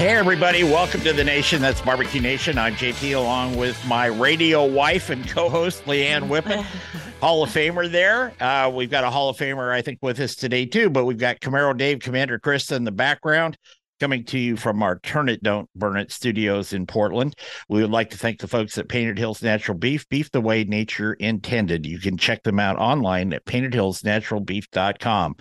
[0.00, 1.60] Hey, everybody, welcome to the nation.
[1.60, 2.56] That's Barbecue Nation.
[2.56, 6.62] I'm JP along with my radio wife and co host, Leanne Whippen,
[7.20, 8.32] Hall of Famer there.
[8.40, 11.18] Uh, we've got a Hall of Famer, I think, with us today, too, but we've
[11.18, 13.58] got Camaro Dave, Commander Krista in the background.
[14.00, 17.34] Coming to you from our Turn It Don't Burn It studios in Portland.
[17.68, 20.64] We would like to thank the folks at Painted Hills Natural Beef, beef the way
[20.64, 21.84] nature intended.
[21.84, 25.34] You can check them out online at paintedhillsnaturalbeef.com.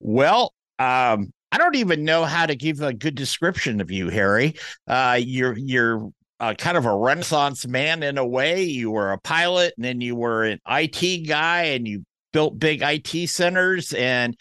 [0.00, 4.54] Well, um, I don't even know how to give a good description of you, Harry.
[4.86, 8.62] Uh, you're you're uh, kind of a renaissance man in a way.
[8.62, 12.82] You were a pilot, and then you were an IT guy, and you built big
[12.82, 13.92] IT centers.
[13.92, 14.36] And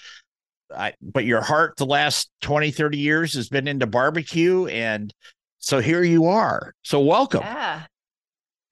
[0.75, 5.13] I, but your heart, the last 20, 30 years, has been into barbecue, and
[5.59, 6.73] so here you are.
[6.83, 7.41] So welcome.
[7.41, 7.83] Yeah.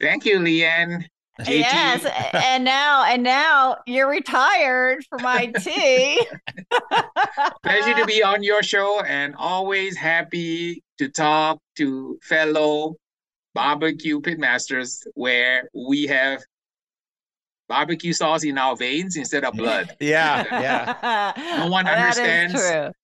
[0.01, 1.05] Thank you, Leanne.
[1.41, 1.47] JT.
[1.47, 6.27] Yes, and now and now you're retired from IT.
[7.63, 12.95] Pleasure to be on your show and always happy to talk to fellow
[13.55, 16.43] barbecue pitmasters where we have
[17.67, 19.95] barbecue sauce in our veins instead of blood.
[19.99, 21.33] Yeah, yeah.
[21.59, 22.61] No one understands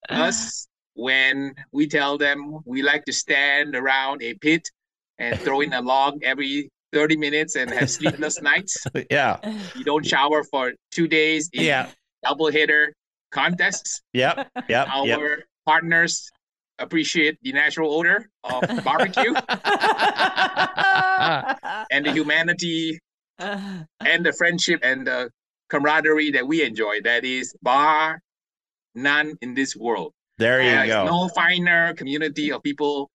[0.09, 4.69] us when we tell them we like to stand around a pit
[5.17, 8.77] and throw in a log every 30 minutes and have sleepless nights.
[9.11, 9.37] yeah,
[9.75, 11.89] You don't shower for two days in yeah,
[12.23, 12.93] double hitter
[13.31, 14.02] contests.
[14.14, 15.19] yep, yep, Our yep.
[15.65, 16.30] partners
[16.80, 19.33] appreciate the natural odor of barbecue
[21.91, 22.99] and the humanity
[23.39, 25.30] and the friendship and the
[25.69, 27.02] camaraderie that we enjoy.
[27.03, 28.21] That is bar
[28.95, 30.14] none in this world.
[30.37, 31.05] There you There is go.
[31.05, 33.09] no finer community of people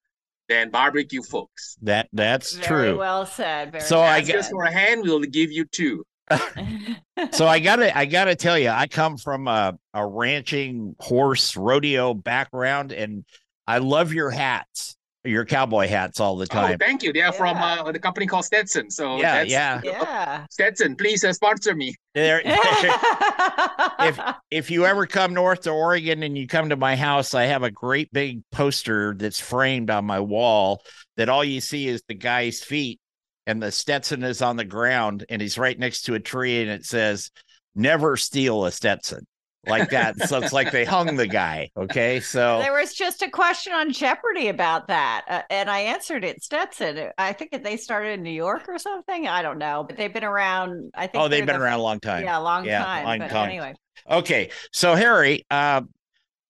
[0.48, 1.76] than barbecue folks.
[1.82, 2.98] that that's Very true.
[2.98, 3.72] well said.
[3.72, 6.04] Very So I Ask get- us for a hand, we'll give you two.
[7.32, 12.14] so I gotta I gotta tell you, I come from a, a ranching horse rodeo
[12.14, 13.24] background, and
[13.66, 16.64] I love your hats, your cowboy hats all the time.
[16.64, 16.78] Oh, time.
[16.78, 17.12] thank you.
[17.12, 18.90] They are from uh, the company called Stetson.
[18.90, 19.80] So Yeah, that's, yeah.
[19.82, 20.46] yeah.
[20.50, 21.94] Stetson, please uh, sponsor me.
[22.14, 24.20] There- if
[24.50, 27.62] if you ever come north to Oregon and you come to my house, I have
[27.62, 30.82] a great big poster that's framed on my wall
[31.16, 33.00] that all you see is the guy's feet
[33.46, 36.70] and the Stetson is on the ground and he's right next to a tree and
[36.70, 37.30] it says
[37.74, 39.26] never steal a Stetson.
[39.66, 40.18] Like that.
[40.28, 41.70] so it's like they hung the guy.
[41.76, 42.20] Okay.
[42.20, 46.42] So there was just a question on Jeopardy about that, uh, and I answered it.
[46.42, 47.10] Stetson.
[47.18, 49.26] I think they started in New York or something.
[49.28, 50.90] I don't know, but they've been around.
[50.94, 51.22] I think.
[51.22, 52.24] oh, they've been the- around a long time.
[52.24, 53.04] Yeah, a long Yeah, time.
[53.04, 53.48] long but time.
[53.50, 53.74] anyway,
[54.10, 55.82] Okay, so Harry, uh,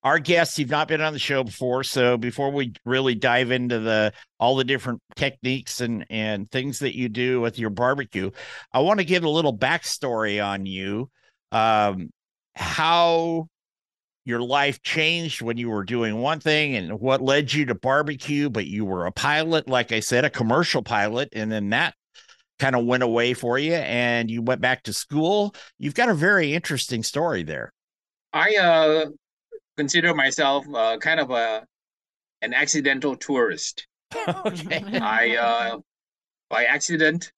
[0.03, 3.79] our guests, you've not been on the show before, so before we really dive into
[3.81, 8.31] the all the different techniques and and things that you do with your barbecue,
[8.73, 11.11] I want to get a little backstory on you,
[11.53, 12.11] um,
[12.57, 13.49] how
[14.25, 18.49] your life changed when you were doing one thing and what led you to barbecue,
[18.49, 21.95] but you were a pilot, like I said, a commercial pilot, and then that
[22.59, 25.55] kind of went away for you and you went back to school.
[25.79, 27.73] You've got a very interesting story there.
[28.33, 29.07] I uh,
[29.77, 31.67] consider myself uh, kind of a
[32.43, 33.87] an accidental tourist.
[34.29, 34.83] okay.
[35.01, 35.79] I uh,
[36.49, 37.33] by accident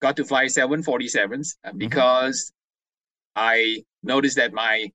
[0.00, 2.52] got to fly 747s uh, because
[3.34, 4.90] I noticed that my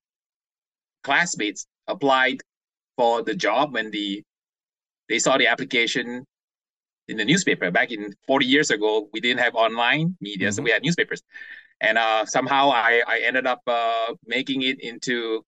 [1.03, 2.41] classmates applied
[2.97, 4.23] for the job when the
[5.09, 6.25] they saw the application
[7.07, 7.71] in the newspaper.
[7.71, 11.21] Back in 40 years ago we didn't have online media so we had newspapers.
[11.79, 15.43] And uh, somehow I, I ended up uh, making it into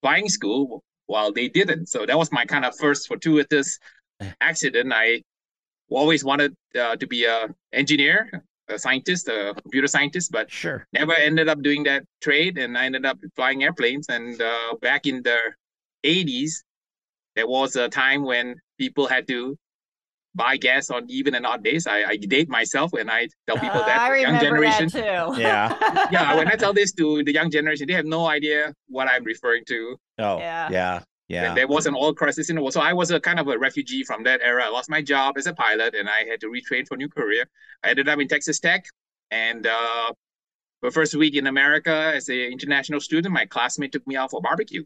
[0.00, 1.88] flying school while they didn't.
[1.88, 3.78] So that was my kind of first fortuitous
[4.40, 4.92] accident.
[4.94, 5.22] I
[5.90, 10.86] always wanted uh, to be a engineer a scientist a computer scientist but Sure.
[10.92, 15.06] never ended up doing that trade and I ended up flying airplanes and uh, back
[15.06, 15.38] in the
[16.04, 16.52] 80s
[17.36, 19.56] there was a time when people had to
[20.34, 23.80] buy gas on even and odd days I, I date myself when I tell people
[23.80, 25.40] Uh, that I the young generation that too.
[25.46, 26.06] Yeah.
[26.12, 29.24] yeah when I tell this to the young generation they have no idea what I'm
[29.24, 30.68] referring to Oh, Yeah.
[30.70, 31.00] yeah.
[31.30, 31.46] Yeah.
[31.48, 32.74] And there was an oil crisis in the world.
[32.74, 34.64] So I was a kind of a refugee from that era.
[34.64, 37.08] I lost my job as a pilot and I had to retrain for a new
[37.08, 37.44] career.
[37.84, 38.84] I ended up in Texas Tech.
[39.30, 40.12] And uh,
[40.82, 44.40] the first week in America as an international student, my classmate took me out for
[44.42, 44.84] barbecue.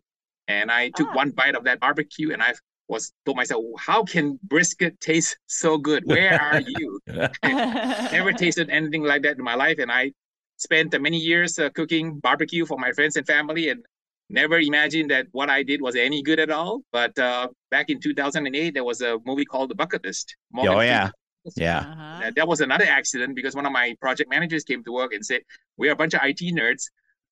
[0.49, 1.15] And I took Ah.
[1.23, 2.55] one bite of that barbecue and I
[2.89, 6.03] was told myself, how can brisket taste so good?
[6.05, 7.01] Where are you?
[7.43, 9.79] Never tasted anything like that in my life.
[9.79, 10.13] And I
[10.59, 13.85] spent many years uh, cooking barbecue for my friends and family and
[14.31, 16.83] never imagined that what I did was any good at all.
[16.93, 20.37] But uh, back in 2008, there was a movie called The Bucket List.
[20.53, 21.11] Morgan Oh, yeah.
[21.11, 21.13] Freeman.
[21.57, 21.79] Yeah.
[21.81, 22.27] Uh-huh.
[22.27, 25.25] Uh, that was another accident because one of my project managers came to work and
[25.25, 25.43] said,
[25.77, 26.85] We're a bunch of IT nerds.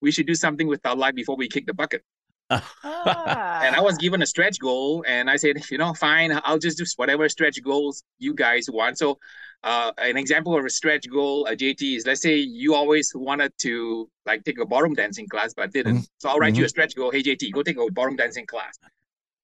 [0.02, 2.02] We should do something with our life before we kick the bucket.
[2.50, 3.60] Ah.
[3.64, 6.76] And I was given a stretch goal, and I said, you know, fine, I'll just
[6.76, 8.98] do whatever stretch goals you guys want.
[8.98, 9.18] So,
[9.64, 13.52] uh, an example of a stretch goal, a JT, is let's say you always wanted
[13.58, 16.08] to like take a ballroom dancing class, but didn't.
[16.18, 17.10] So I'll write you a stretch goal.
[17.10, 18.78] Hey, JT, go take a ballroom dancing class.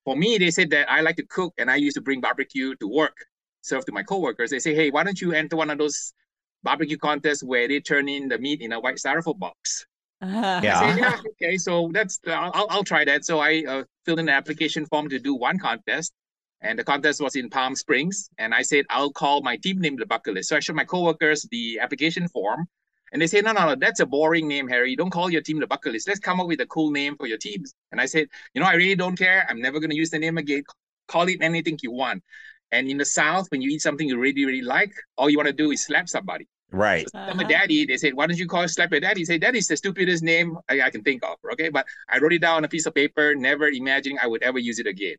[0.05, 2.75] For me, they said that I like to cook, and I used to bring barbecue
[2.77, 3.17] to work,
[3.63, 4.51] serve to my coworkers.
[4.51, 6.15] They say, hey, why don't you enter one of those
[6.63, 9.87] barbecue contests where they turn in the meat in a white styrofoam box?
[10.21, 10.61] Uh-huh.
[10.65, 10.81] Yeah.
[10.81, 13.25] I said, yeah, okay, so that's I'll, I'll- I'll try that.
[13.25, 16.13] So I uh, filled in an application form to do one contest,
[16.61, 18.31] and the contest was in Palm Springs.
[18.39, 20.49] And I said I'll call my team name the bucket list.
[20.49, 22.67] So I showed my coworkers the application form,
[23.13, 24.95] and they said, no, no, no, that's a boring name, Harry.
[24.95, 26.09] Don't call your team the bucket list.
[26.09, 27.75] Let's come up with a cool name for your teams.
[27.91, 29.47] And I said, you know, I really don't care.
[29.49, 30.63] I'm never going to use the name again.
[31.07, 32.23] Call it anything you want.
[32.71, 35.47] And in the South, when you eat something you really, really like, all you want
[35.47, 36.47] to do is slap somebody.
[36.71, 37.09] Right.
[37.09, 37.49] So tell my Uh-huh.
[37.49, 39.21] daddy, they said, why don't you call it slap your daddy?
[39.21, 41.37] He said, that is the stupidest name I, I can think of.
[41.55, 41.71] Okay.
[41.71, 44.59] But I wrote it down on a piece of paper, never imagining I would ever
[44.59, 45.17] use it again.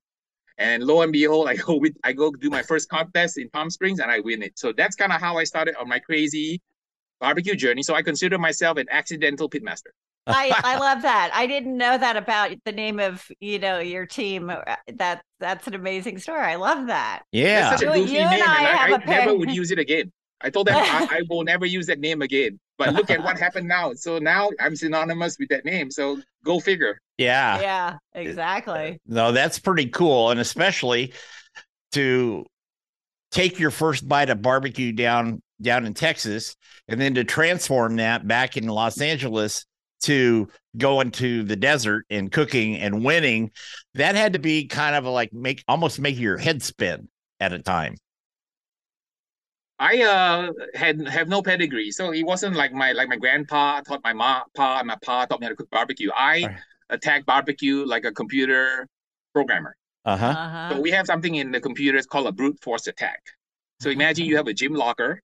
[0.59, 3.69] And lo and behold, I go with I go do my first contest in Palm
[3.71, 4.59] Springs and I win it.
[4.59, 6.61] So that's kind of how I started on my crazy
[7.19, 7.83] barbecue journey.
[7.83, 9.91] So I consider myself an accidental pitmaster.
[10.27, 11.31] I, I love that.
[11.33, 14.49] I didn't know that about the name of you know your team.
[14.51, 16.41] Uh, That that's an amazing story.
[16.41, 17.23] I love that.
[17.31, 17.69] Yeah.
[17.69, 19.51] That's such a goofy you name, and I I, have I a pair- never would
[19.51, 20.11] use it again.
[20.41, 22.59] I told them I, I will never use that name again.
[22.79, 23.93] But look at what happened now.
[23.93, 25.91] So now I'm synonymous with that name.
[25.91, 26.97] So go figure.
[27.19, 27.61] Yeah.
[27.61, 28.93] Yeah, exactly.
[28.93, 30.31] Uh, no, that's pretty cool.
[30.31, 31.13] And especially
[31.91, 32.45] to
[33.31, 36.55] take your first bite of barbecue down down in Texas
[36.87, 39.65] and then to transform that back in Los Angeles
[40.03, 40.47] to
[40.77, 43.51] going to the desert and cooking and winning,
[43.95, 47.09] that had to be kind of like make almost make your head spin
[47.41, 47.95] at a time.
[49.79, 54.01] I uh had have no pedigree, so it wasn't like my like my grandpa taught
[54.03, 56.11] my ma pa and my pa taught me how to cook barbecue.
[56.13, 56.57] I Right.
[56.89, 58.87] attack barbecue like a computer
[59.33, 59.75] programmer.
[60.05, 60.25] Uh-huh.
[60.25, 60.69] Uh-huh.
[60.75, 63.21] So we have something in the computer it's called a brute force attack.
[63.79, 65.21] So imagine you have a gym locker,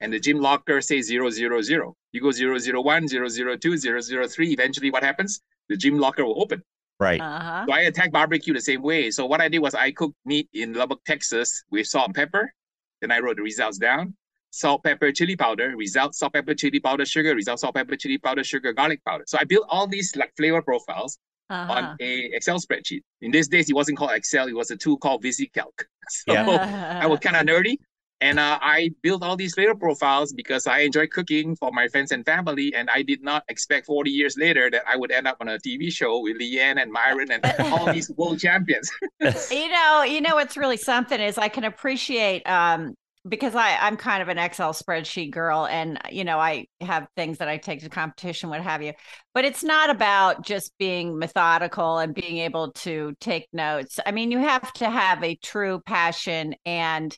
[0.00, 1.96] and the gym locker says zero zero zero.
[2.12, 4.52] You go zero zero one, zero zero two, zero zero three.
[4.52, 5.40] Eventually, what happens?
[5.68, 6.62] The gym locker will open.
[7.00, 7.20] Right.
[7.20, 7.64] Uh-huh.
[7.66, 9.10] So I attack barbecue the same way.
[9.10, 12.52] So what I did was I cooked meat in Lubbock, Texas with salt and pepper.
[13.00, 14.14] Then I wrote the results down.
[14.50, 18.42] Salt, pepper, chili powder, result, salt, pepper, chili powder, sugar, result, salt, pepper, chili powder,
[18.42, 19.24] sugar, garlic powder.
[19.26, 21.18] So I built all these like flavor profiles
[21.50, 21.72] Uh-huh.
[21.72, 23.02] on a Excel spreadsheet.
[23.20, 25.76] In these days, it wasn't called Excel, it was a tool called VisiCalc.
[26.10, 27.00] So Yeah.
[27.02, 27.76] I was kind of nerdy.
[28.20, 32.10] And uh, I built all these flavor profiles because I enjoy cooking for my friends
[32.10, 32.74] and family.
[32.74, 35.58] And I did not expect 40 years later that I would end up on a
[35.58, 38.90] TV show with Leanne and Myron and all these world champions.
[39.20, 42.94] you know, you know what's really something is I can appreciate um
[43.28, 47.38] because I I'm kind of an Excel spreadsheet girl and you know I have things
[47.38, 48.92] that I take to competition what have you.
[49.34, 54.00] But it's not about just being methodical and being able to take notes.
[54.04, 57.16] I mean, you have to have a true passion and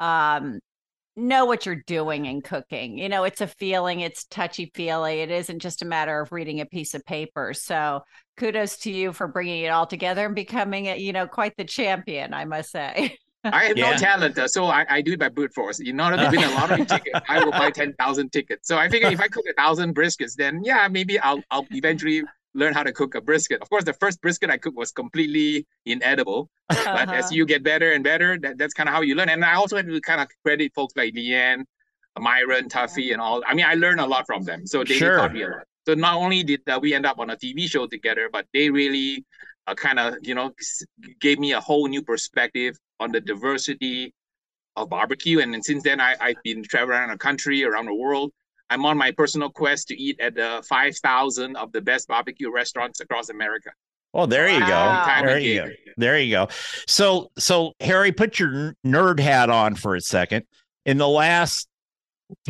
[0.00, 0.60] um
[1.16, 2.98] know what you're doing in cooking.
[2.98, 5.20] You know, it's a feeling, it's touchy feely.
[5.20, 7.52] It isn't just a matter of reading a piece of paper.
[7.54, 8.02] So,
[8.36, 11.64] kudos to you for bringing it all together and becoming, a, you know, quite the
[11.64, 13.18] champion, I must say.
[13.50, 13.82] I have Yeah.
[13.90, 15.80] no talent, uh, so I, I do it by brute force.
[15.80, 18.68] In order to win a lottery ticket, I will buy 10,000 tickets.
[18.68, 22.24] So I figure if I cook a thousand briskets, then yeah, maybe I'll, I'll eventually
[22.54, 23.60] learn how to cook a brisket.
[23.62, 26.50] Of course, the first brisket I cooked was completely inedible.
[26.68, 27.34] But as Uh-huh.
[27.36, 29.28] you get better and better, that, that's kind of how you learn.
[29.28, 31.64] And I also have to kind of credit folks like Leanne,
[32.18, 33.42] Myron, Tuffy, and all.
[33.46, 34.66] I mean, I learned a lot from them.
[34.66, 35.16] So they Sure.
[35.16, 35.64] taught me a lot.
[35.86, 38.70] So not only did uh, we end up on a TV show together, but they
[38.70, 39.24] really
[39.66, 40.52] uh, kind of, you know,
[41.20, 44.12] gave me a whole new perspective on the diversity
[44.76, 45.40] of barbecue.
[45.40, 48.32] And then since then, I, I've been traveling around the country, around the world.
[48.70, 53.00] I'm on my personal quest to eat at the 5,000 of the best barbecue restaurants
[53.00, 53.70] across America.
[54.12, 54.66] Well, there you go.
[54.66, 55.04] Wow.
[55.04, 55.70] Time There you go.
[55.96, 56.48] There you go.
[56.86, 60.44] So, so Harry, put your nerd hat on for a second.
[60.86, 61.68] In the last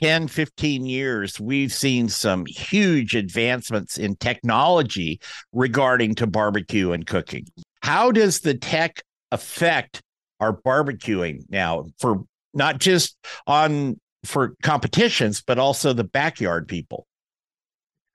[0.01, 5.21] 10, 15 years, we've seen some huge advancements in technology
[5.53, 7.47] regarding to barbecue and cooking.
[7.83, 10.03] How does the tech affect
[10.41, 17.07] our barbecuing now for not just on for competitions, but also the backyard people?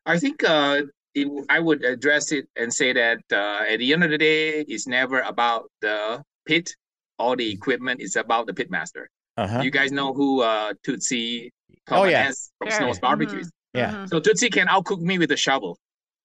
[0.05, 0.81] I think uh,
[1.15, 4.61] it, I would address it and say that uh, at the end of the day,
[4.67, 6.75] it's never about the pit
[7.19, 8.01] or the equipment.
[8.01, 9.09] It's about the pit master.
[9.37, 9.61] Uh-huh.
[9.61, 11.51] You guys know who uh, Tootsie
[11.89, 12.31] oh, yeah.
[12.57, 12.77] from sure.
[12.77, 13.47] Snow's Barbecues.
[13.47, 13.77] Mm-hmm.
[13.77, 13.91] Yeah.
[13.91, 14.05] Mm-hmm.
[14.07, 15.77] So Tootsie can outcook me with a shovel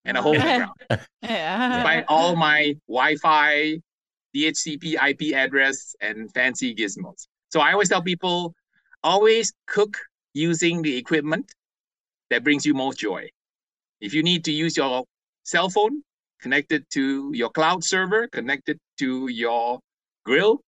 [0.05, 1.07] and a hole in the ground.
[1.23, 1.83] yeah.
[1.83, 3.81] By all my Wi-Fi,
[4.37, 7.27] DHCP IP address, and fancy gizmos.
[7.51, 8.55] So I always tell people,
[9.03, 9.97] always cook
[10.35, 11.53] using the equipment
[12.31, 13.29] that brings you most joy.
[14.01, 15.05] If you need to use your
[15.45, 16.03] cell phone
[16.41, 19.81] connected to your cloud server, connected to your
[20.25, 20.61] grill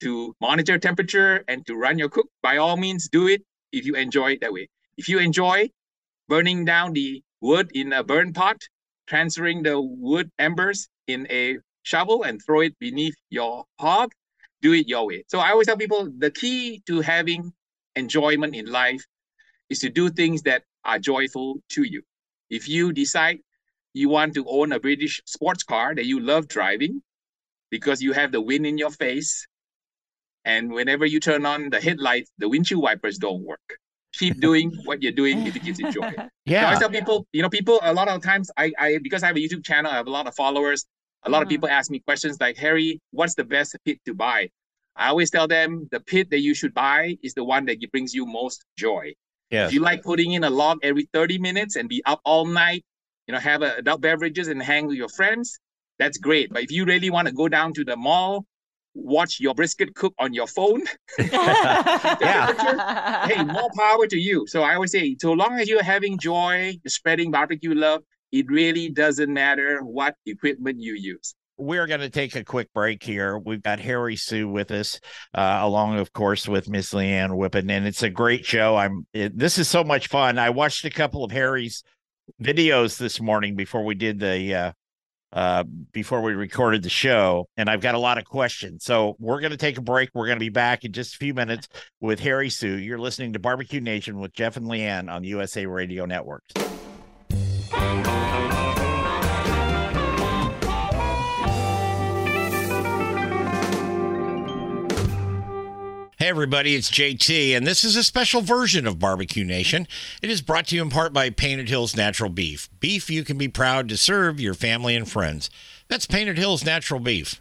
[0.00, 3.42] to monitor temperature and to run your cook, by all means do it
[3.72, 4.68] if you enjoy it that way.
[4.96, 5.70] If you enjoy
[6.28, 8.58] burning down the wood in a burn pot,
[9.06, 14.12] transferring the wood embers in a shovel and throw it beneath your hog,
[14.60, 15.24] do it your way.
[15.28, 17.52] So I always tell people the key to having
[17.98, 19.04] enjoyment in life
[19.68, 22.02] is to do things that are joyful to you.
[22.50, 23.38] If you decide
[23.92, 27.02] you want to own a British sports car that you love driving
[27.70, 29.46] because you have the wind in your face,
[30.44, 33.78] and whenever you turn on the headlights, the windshield wipers don't work.
[34.14, 36.12] Keep doing what you're doing if it gives you joy.
[36.46, 36.70] Yeah.
[36.70, 39.26] So I tell people, you know, people a lot of times I, I because I
[39.26, 40.86] have a YouTube channel, I have a lot of followers.
[41.24, 41.42] A lot mm.
[41.42, 44.48] of people ask me questions like, Harry, what's the best pit to buy?
[44.98, 48.12] I always tell them the pit that you should buy is the one that brings
[48.12, 49.14] you most joy.
[49.50, 49.68] Yes.
[49.68, 52.84] If you like putting in a log every 30 minutes and be up all night,
[53.26, 55.58] you know, have adult beverages and hang with your friends,
[55.98, 56.52] that's great.
[56.52, 58.44] But if you really want to go down to the mall,
[58.94, 60.82] watch your brisket cook on your phone,
[61.18, 63.26] yeah.
[63.26, 64.46] hey, more power to you.
[64.48, 68.02] So I always say, so long as you're having joy, spreading barbecue love,
[68.32, 73.02] it really doesn't matter what equipment you use we're going to take a quick break
[73.02, 73.38] here.
[73.38, 75.00] We've got Harry Soo with us,
[75.34, 78.76] uh, along, of course, with Miss Leanne Whippen, and it's a great show.
[78.76, 79.06] I'm.
[79.12, 80.38] It, this is so much fun.
[80.38, 81.82] I watched a couple of Harry's
[82.42, 84.72] videos this morning before we did the uh,
[85.32, 88.84] uh, before we recorded the show, and I've got a lot of questions.
[88.84, 90.10] So we're going to take a break.
[90.14, 91.68] We're going to be back in just a few minutes
[92.00, 92.78] with Harry Soo.
[92.78, 96.44] You're listening to Barbecue Nation with Jeff and Leanne on USA Radio Network.
[106.28, 109.88] Everybody, it's JT, and this is a special version of Barbecue Nation.
[110.20, 112.68] It is brought to you in part by Painted Hills Natural Beef.
[112.80, 115.48] Beef you can be proud to serve your family and friends.
[115.88, 117.40] That's Painted Hills Natural Beef.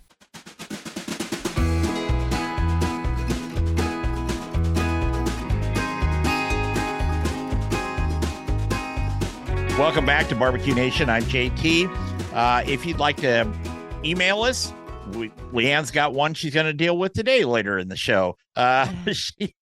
[9.77, 11.10] Welcome back to Barbecue Nation.
[11.10, 12.34] I'm JT.
[12.34, 13.51] Uh, if you'd like to
[14.06, 14.72] email us,
[15.14, 18.38] we, Leanne's got one she's going to deal with today later in the show.
[18.56, 19.56] Uh, she,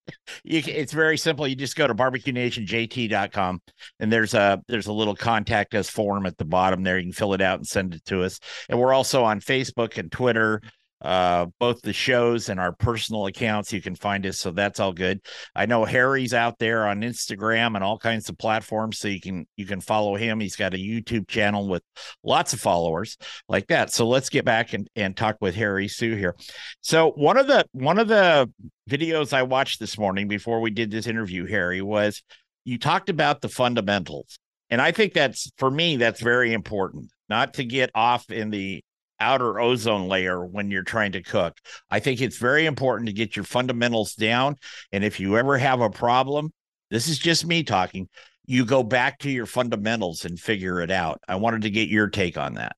[0.44, 1.48] you, it's very simple.
[1.48, 3.62] You just go to barbecuenationjt.com
[4.00, 6.98] and there's a there's a little contact us form at the bottom there.
[6.98, 8.40] You can fill it out and send it to us.
[8.70, 10.62] And we're also on Facebook and Twitter
[11.06, 13.72] uh, both the shows and our personal accounts.
[13.72, 15.22] You can find us, so that's all good.
[15.56, 19.46] I know Harry's out there on Instagram and all kinds of platforms, so you can
[19.56, 20.40] you can follow him.
[20.40, 21.84] He's got a YouTube channel with
[22.24, 23.94] lots of followers like that.
[23.94, 26.36] So let's get back and and talk with Harry Soo here.
[26.82, 28.50] So one of the one of the
[28.90, 32.24] videos I watched this morning before we did this interview, Harry, was
[32.64, 34.40] you talked about the fundamentals.
[34.72, 38.84] And I think that's for me, that's very important, not to get off in the
[39.20, 41.58] outer ozone layer when you're trying to cook.
[41.90, 44.56] I think it's very important to get your fundamentals down.
[44.92, 46.52] And if you ever have a problem,
[46.90, 48.10] this is just me talking,
[48.46, 51.20] you go back to your fundamentals and figure it out.
[51.28, 52.76] I wanted to get your take on that.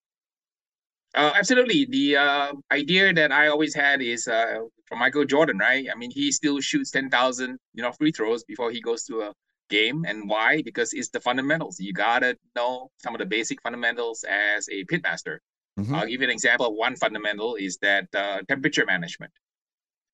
[1.15, 1.88] Uh, absolutely.
[1.89, 5.88] The uh, idea that I always had is uh, from Michael Jordan, right?
[5.91, 9.34] I mean, he still shoots 10,000, you know, free throws before he goes to a
[9.70, 10.06] game.
[10.08, 10.62] And why?
[10.62, 11.79] Because it's the fundamentals.
[11.79, 15.39] You got to know some of the basic fundamentals as a pitmaster.
[15.77, 15.96] Mm-hmm.
[15.96, 16.75] I'll give you an example.
[16.75, 19.31] One fundamental is that uh, temperature management.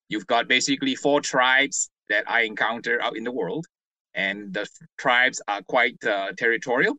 [0.10, 3.65] You've got basically four tribes that I encounter out in the world,
[4.13, 4.67] and the
[4.98, 6.96] tribes are quite uh, territorial.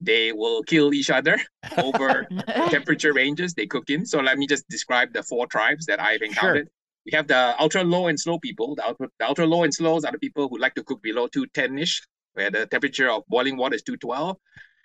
[0.00, 1.38] They will kill each other
[1.76, 2.26] over
[2.70, 4.06] temperature ranges they cook in.
[4.06, 6.68] So let me just describe the four tribes that I've encountered.
[6.68, 6.74] Sure.
[7.06, 8.76] We have the ultra low and slow people.
[8.76, 11.26] The ultra, the ultra low and slows are the people who like to cook below
[11.26, 12.02] 210 ish,
[12.34, 14.36] where the temperature of boiling water is 212.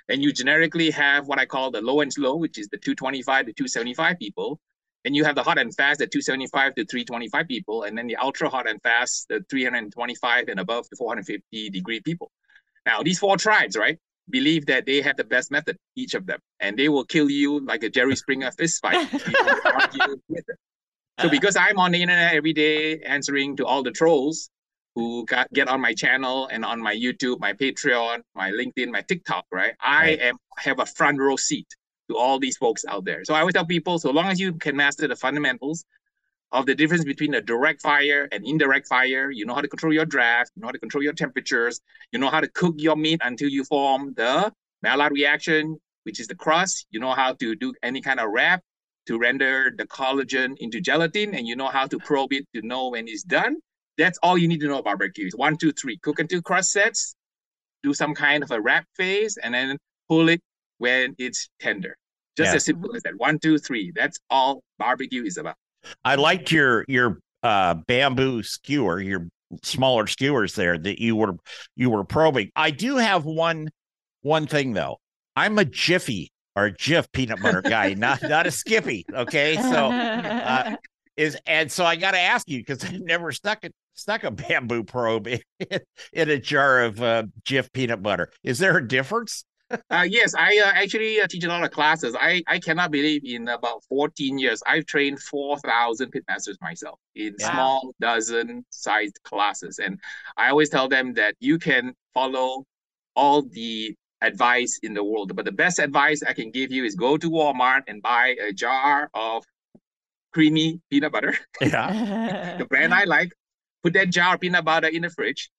[0.08, 3.48] And you generically have what I call the low and slow, which is the 225
[3.48, 4.60] to 275 people.
[5.04, 7.84] And you have the hot and fast, the 275 to 325 people.
[7.84, 12.32] And then the ultra hot and fast, the 325 and above to 450 degree people.
[12.86, 14.00] Now, these four tribes, right?
[14.30, 17.60] believe that they have the best method, each of them, and they will kill you
[17.60, 19.08] like a Jerry Springer fist fight.
[19.14, 20.58] if you argue with them.
[21.20, 21.32] So uh.
[21.32, 24.50] because I'm on the internet every day answering to all the trolls
[24.96, 29.02] who got, get on my channel and on my YouTube, my Patreon, my LinkedIn, my
[29.02, 29.74] TikTok, right?
[29.82, 30.22] I Right.
[30.22, 31.68] am have a front row seat
[32.10, 33.26] to all these folks out there.
[33.26, 35.86] So I always tell people, so long as you can master the fundamentals
[36.52, 39.94] of the difference between a direct fire and indirect fire, you know how to control
[39.94, 42.96] your draft, you know how to control your temperatures, you know how to cook your
[42.96, 46.86] meat until you form the Maillard reaction, which is the crust.
[46.92, 48.62] You know how to do any kind of wrap
[49.08, 52.90] to render the collagen into gelatin, and you know how to probe it to know
[52.90, 53.58] when it's done.
[53.98, 55.26] That's all you need to know about barbecue.
[55.26, 55.98] It's one, two, three.
[55.98, 57.16] Cook until crust sets,
[57.84, 59.78] do some kind of a wrap phase, and then
[60.10, 60.42] pull it
[60.80, 61.96] when it's tender.
[62.38, 62.56] Just Yeah.
[62.56, 63.14] as simple as that.
[63.18, 63.92] One, two, three.
[63.96, 65.56] That's all barbecue is about.
[66.04, 69.28] I liked your your uh bamboo skewer, your
[69.64, 71.36] smaller skewers there that you were
[71.76, 72.50] you were probing.
[72.56, 73.70] I do have one
[74.22, 74.98] one thing though.
[75.36, 79.06] I'm a Jiffy or Jif peanut butter guy, not not a Skippy.
[79.14, 80.76] Okay, so uh,
[81.18, 84.32] is and so I got to ask you because I've never stuck it stuck a
[84.32, 85.40] bamboo probe in,
[86.14, 88.32] in a jar of uh, Jif peanut butter.
[88.44, 89.46] Is there a difference?
[89.90, 92.16] Uh, yes, I uh, actually uh, teach a lot of classes.
[92.20, 97.50] I, I cannot believe in about 14 years, I've trained 4,000 pitmasters myself in Wow.
[97.52, 99.80] small dozen sized classes.
[99.80, 100.00] And
[100.38, 102.66] I always tell them that you can follow
[103.16, 106.96] all the advice in the world, but the best advice I can give you is
[106.96, 109.44] go to Walmart and buy a jar of
[110.36, 111.90] creamy peanut butter, Yeah.
[112.60, 113.32] the brand I like,
[113.84, 115.50] put that jar of peanut butter in the fridge,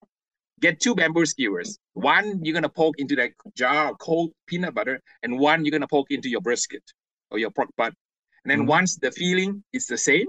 [0.61, 1.78] get two bamboo skewers.
[1.95, 5.88] One you're gonna poke into that jar of cold peanut butter, and one you're gonna
[5.88, 6.83] poke into your brisket
[7.30, 7.95] or your pork butt.
[8.45, 8.68] And then Mhm.
[8.78, 10.28] once the feeling is the same,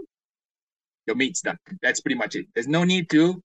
[1.08, 1.58] your meat's done.
[1.82, 2.48] That's pretty much it.
[2.54, 3.42] There's no need to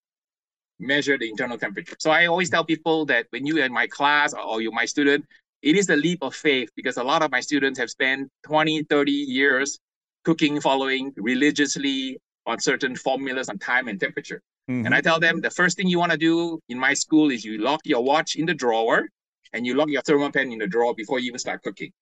[0.78, 1.96] measure the internal temperature.
[1.98, 4.86] So I always tell people that when you are in my class or you're my
[4.86, 5.24] student,
[5.62, 8.82] it is a leap of faith because a lot of my students have spent 20,
[8.84, 9.78] 30 years
[10.24, 14.40] cooking, following religiously on certain formulas on time and temperature.
[14.68, 14.86] Mhm.
[14.86, 17.44] And I tell them the first thing you want to do in my school is
[17.44, 19.08] you lock your watch in the drawer
[19.52, 21.92] and you lock your Thermapen in the drawer before you even start cooking.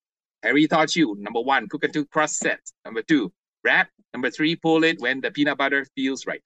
[0.42, 2.72] Harry taught you number one, cook until crust sets.
[2.84, 3.32] Number two,
[3.64, 3.88] wrap.
[4.12, 6.42] Number three, pull it when the peanut butter feels right.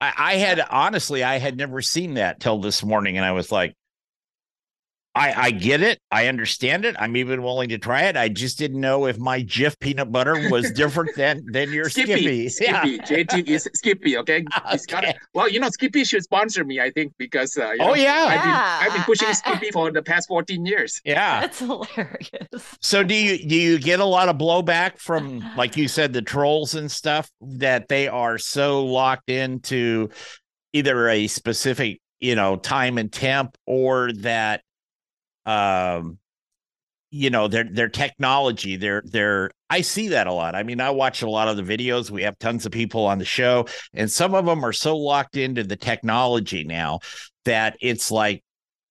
[0.00, 3.50] I, I had honestly, I had never seen that till this morning, and I was
[3.50, 3.74] like,
[5.16, 6.96] I I get it, I understand it.
[6.98, 8.16] I'm even willing to try it.
[8.16, 12.48] I just didn't know if my Jif peanut butter was different than than your Skippy.
[12.48, 12.98] Skippy.
[12.98, 14.44] JT is Skippy, okay?
[14.72, 15.10] He's got it.
[15.10, 15.18] Okay.
[15.32, 18.24] Well, you know, Skippy should sponsor me, I think, because uh, you Oh know, yeah,
[18.28, 18.78] I've been, Yeah.
[18.82, 21.00] I've been pushing Skippy for the past 14 years.
[21.04, 21.40] yeah.
[21.42, 22.76] That's hilarious.
[22.80, 26.22] So do you do you get a lot of blowback from like you said the
[26.22, 30.08] trolls and stuff that they are so locked into
[30.72, 34.62] either a specific you know time and temp or that
[35.46, 36.18] um
[37.10, 40.54] you know their their technology their their I see that a lot.
[40.54, 43.18] I mean I watch a lot of the videos we have tons of people on
[43.18, 47.00] the show and some of them are so locked into the technology now
[47.44, 48.42] that it's like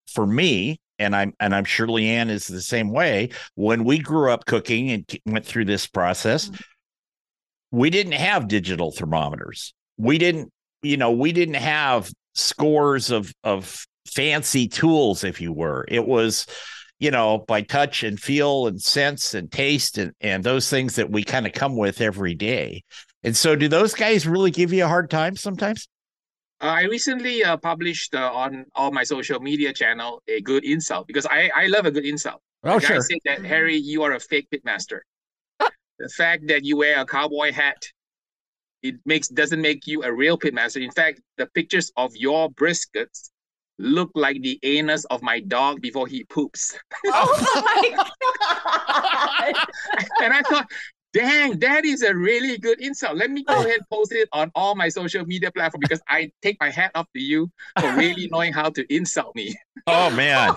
[0.06, 4.30] for me and I'm and I'm sure Leanne is the same way when we grew
[4.30, 6.50] up cooking and went through this process,
[7.70, 9.74] we didn't have digital thermometers.
[9.96, 10.50] We didn't,
[10.82, 15.84] you know, we didn't have scores of of fancy tools, if you were.
[15.88, 16.46] It was,
[16.98, 21.10] you know, by touch and feel and sense and taste and and those things that
[21.10, 22.84] we kind of come with every day.
[23.22, 25.88] And so, do those guys really give you a hard time sometimes?
[26.60, 31.06] Uh, I recently uh, published uh, on all my social media channel a good insult
[31.06, 32.40] because I, I love a good insult.
[32.62, 35.00] Oh, The guy said that Harry, you are a fake pitmaster.
[35.58, 37.82] the fact that you wear a cowboy hat,
[38.82, 40.82] it makes doesn't make you a real pitmaster.
[40.82, 43.30] In fact, the pictures of your briskets
[43.78, 46.78] look like the anus of my dog before he poops.
[47.06, 49.66] Oh my god!
[50.22, 50.66] and I thought,
[51.12, 53.16] dang, that is a really good insult.
[53.16, 56.30] Let me go ahead and post it on all my social media platforms because I
[56.42, 59.54] take my hat off to you for really knowing how to insult me.
[59.86, 60.54] Oh man.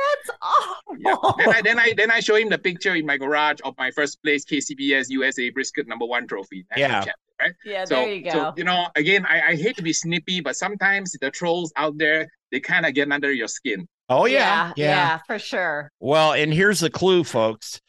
[0.00, 0.96] That's awful.
[0.98, 1.14] Yeah.
[1.38, 3.90] then I then I then I show him the picture in my garage of my
[3.90, 6.64] first place KCBS USA brisket number one trophy.
[6.70, 7.12] national Yeah.
[7.40, 7.72] Champion, right?
[7.72, 8.30] Yeah, So, there you go.
[8.30, 11.96] so you know, again, I, I hate to be snippy, but sometimes the trolls out
[11.98, 13.86] there they kind of get under your skin.
[14.08, 14.72] Oh yeah.
[14.76, 15.90] yeah, for sure.
[16.00, 17.80] Well, and here's the clue, folks.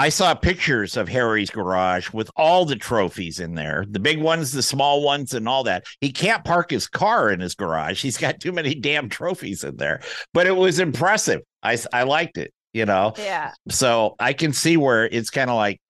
[0.00, 4.52] I saw pictures of Harry's garage with all the trophies in there the big ones,
[4.52, 5.84] the small ones, and all that.
[6.00, 8.00] He can't park his car in his garage.
[8.00, 10.00] He's got too many damn trophies in there,
[10.32, 11.40] but it was impressive.
[11.62, 13.14] I, I liked it, you know?
[13.16, 13.52] Yeah.
[13.70, 15.80] So I can see where it's kind of like,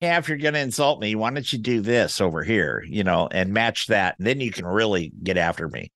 [0.00, 3.04] yeah, if you're going to insult me, why don't you do this over here, you
[3.04, 4.16] know, and match that?
[4.18, 5.92] And Then you can really get after me.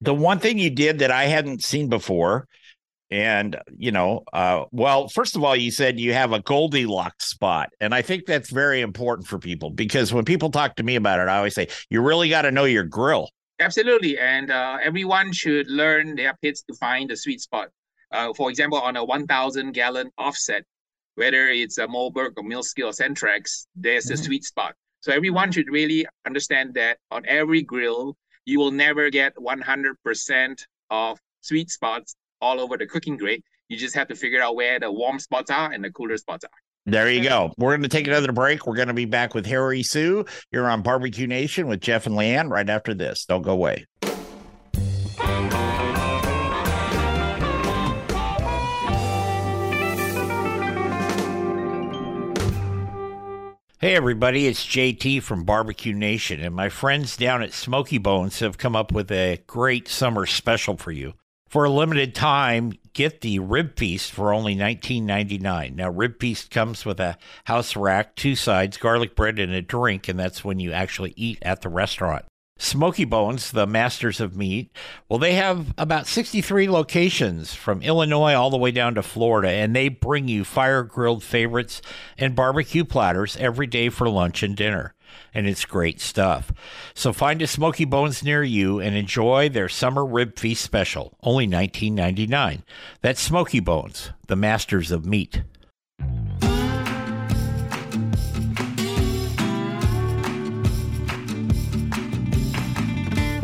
[0.00, 2.46] The one thing you did that I hadn't seen before
[3.10, 7.70] And, you know, uh, well, first of all, you said you have a Goldilocks spot.
[7.80, 11.20] And I think that's very important for people because when people talk to me about
[11.20, 13.30] it, I always say, you really got to know your grill.
[13.60, 14.18] Absolutely.
[14.18, 17.68] And uh, everyone should learn their pits to find the sweet spot.
[18.10, 20.64] Uh, for example, on a 1,000 gallon offset,
[21.16, 24.14] whether it's a Moberg or Mill Scale or Centrex, there's mm-hmm.
[24.14, 24.74] a sweet spot.
[25.00, 31.18] So everyone should really understand that on every grill, you will never get 100% of
[31.40, 33.44] sweet spots all over the cooking grate.
[33.68, 36.44] You just have to figure out where the warm spots are and the cooler spots
[36.44, 36.50] are.
[36.88, 37.52] There you go.
[37.58, 38.64] We're going to take another break.
[38.64, 40.24] We're going to be back with Harry Soo.
[40.52, 43.24] You're on Barbecue Nation with Jeff and Leanne right after this.
[43.24, 43.86] Don't go away.
[53.86, 58.58] Hey, everybody, it's JT from Barbecue Nation, and my friends down at Smokey Bones have
[58.58, 61.14] come up with a great summer special for you.
[61.48, 65.76] For a limited time, get the rib feast for only $19.99.
[65.76, 70.08] Now, rib feast comes with a house rack, two sides, garlic bread, and a drink,
[70.08, 72.24] and that's when you actually eat at the restaurant.
[72.58, 74.70] Smokey Bones, the masters of meat,
[75.08, 79.76] well, they have about 63 locations from Illinois all the way down to Florida, and
[79.76, 81.82] they bring you fire grilled favorites
[82.16, 84.94] and barbecue platters every day for lunch and dinner
[85.34, 86.52] and it's great stuff.
[86.94, 91.46] So find a Smokey Bones near you and enjoy their summer rib feast special, only
[91.46, 92.62] $19.99.
[93.02, 95.42] That's Smokey Bones, the masters of meat.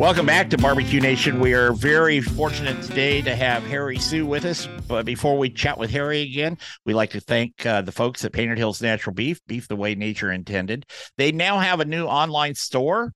[0.02, 1.38] Welcome back to Barbecue Nation.
[1.38, 4.66] We are very fortunate today to have Harry Soo with us.
[4.88, 8.32] But before we chat with Harry again, we'd like to thank uh, the folks at
[8.32, 10.86] Painted Hills Natural Beef, beef the way nature intended.
[11.18, 13.12] They now have a new online store.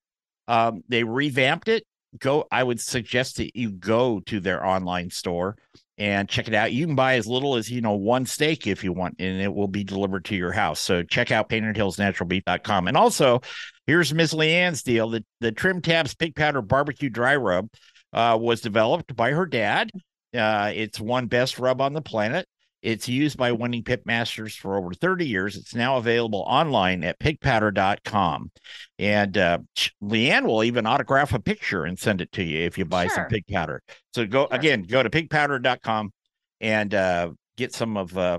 [0.47, 1.83] Um, they revamped it.
[2.21, 5.57] Go, I would suggest that you go to their online store
[5.99, 6.73] and check it out.
[6.73, 9.53] You can buy as little as, you know, one steak if you want, and it
[9.53, 10.79] will be delivered to your house.
[10.79, 12.87] So check out paintedhillsnaturalbeef.com.
[12.87, 13.41] And also,
[13.87, 15.11] here's Miss Leanne's deal.
[15.11, 17.69] The, the Trim Tabs Pig Powder Barbecue Dry Rub
[18.13, 19.91] uh, was developed by her dad.
[20.37, 22.47] Uh, it's one best rub on the planet.
[22.83, 25.57] It's used by winning pit masters for over 30 years.
[25.57, 28.53] It's now available online at pigpowder.com.
[28.99, 29.59] And uh,
[30.03, 33.17] Leanne will even autograph a picture and send it to you if you buy sure.
[33.17, 33.83] some pig powder.
[34.15, 34.57] So go sure.
[34.57, 36.13] again, go to pigpowder.com
[36.61, 38.39] and uh, get some of uh,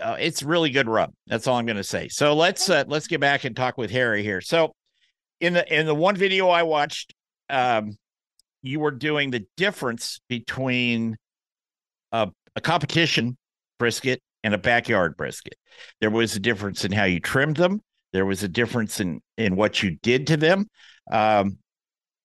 [0.00, 1.12] uh, it's really good rub.
[1.26, 2.08] That's all I'm going to say.
[2.08, 4.40] So let's uh, let's get back and talk with Harry here.
[4.40, 4.74] So
[5.40, 7.14] in the in the one video I watched,
[7.48, 7.96] um,
[8.62, 11.16] you were doing the difference between
[12.12, 13.36] a a competition
[13.78, 15.54] brisket and a backyard brisket.
[16.00, 17.80] There was a difference in how you trimmed them.
[18.12, 20.66] There was a difference in in what you did to them.
[21.10, 21.58] Um,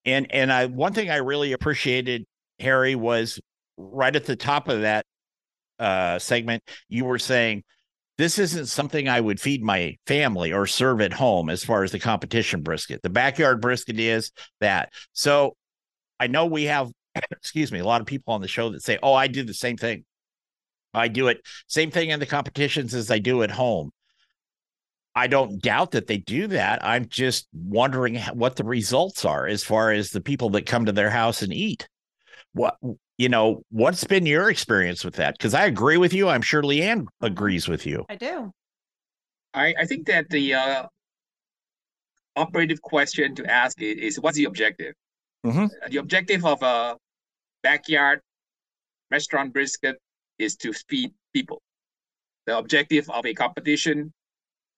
[0.04, 2.26] and and I one thing I really appreciated,
[2.58, 3.40] Harry, was
[3.76, 5.06] right at the top of that
[5.78, 6.62] uh, segment.
[6.88, 7.64] You were saying
[8.16, 11.92] this isn't something I would feed my family or serve at home as far as
[11.92, 13.02] the competition brisket.
[13.02, 14.92] The backyard brisket is that.
[15.12, 15.56] So
[16.20, 16.90] I know we have,
[17.32, 19.54] excuse me, a lot of people on the show that say, "Oh, I do the
[19.54, 20.04] same thing."
[20.94, 23.90] I do it same thing in the competitions as I do at home.
[25.16, 26.84] I don't doubt that they do that.
[26.84, 30.92] I'm just wondering what the results are as far as the people that come to
[30.92, 31.88] their house and eat.
[32.52, 32.76] What
[33.18, 35.36] you know, what's been your experience with that?
[35.38, 36.28] Because I agree with you.
[36.28, 38.04] I'm sure Leanne agrees with you.
[38.08, 38.50] I do.
[39.52, 40.86] I, I think that the uh,
[42.34, 44.94] operative question to ask is, is what's the objective?
[45.46, 45.66] Mm-hmm.
[45.90, 46.96] The objective of a
[47.62, 48.20] backyard
[49.10, 49.96] restaurant brisket
[50.38, 51.62] is to feed people.
[52.46, 54.12] The objective of a competition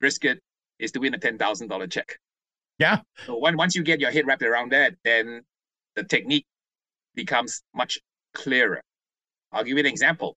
[0.00, 0.38] brisket
[0.78, 2.18] is to win a ten thousand dollar check.
[2.78, 2.98] Yeah.
[3.24, 5.40] So when, once you get your head wrapped around that, then
[5.94, 6.44] the technique
[7.14, 7.98] becomes much
[8.36, 8.80] clearer.
[9.52, 10.36] I'll give you an example.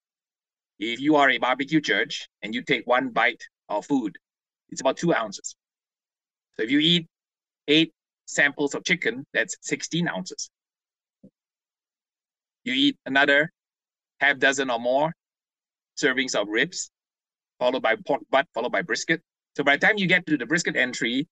[0.80, 4.18] If you are a barbecue church and you take one bite of food,
[4.70, 5.56] it's about two ounces.
[6.56, 7.08] So if you eat
[7.68, 7.92] eight
[8.26, 10.50] samples of chicken, that's 16 ounces.
[12.64, 13.52] You eat another
[14.20, 15.12] half dozen or more
[15.98, 16.90] servings of ribs,
[17.60, 19.22] followed by pork butt, followed by brisket.
[19.58, 21.28] So by the time you get to the brisket entry,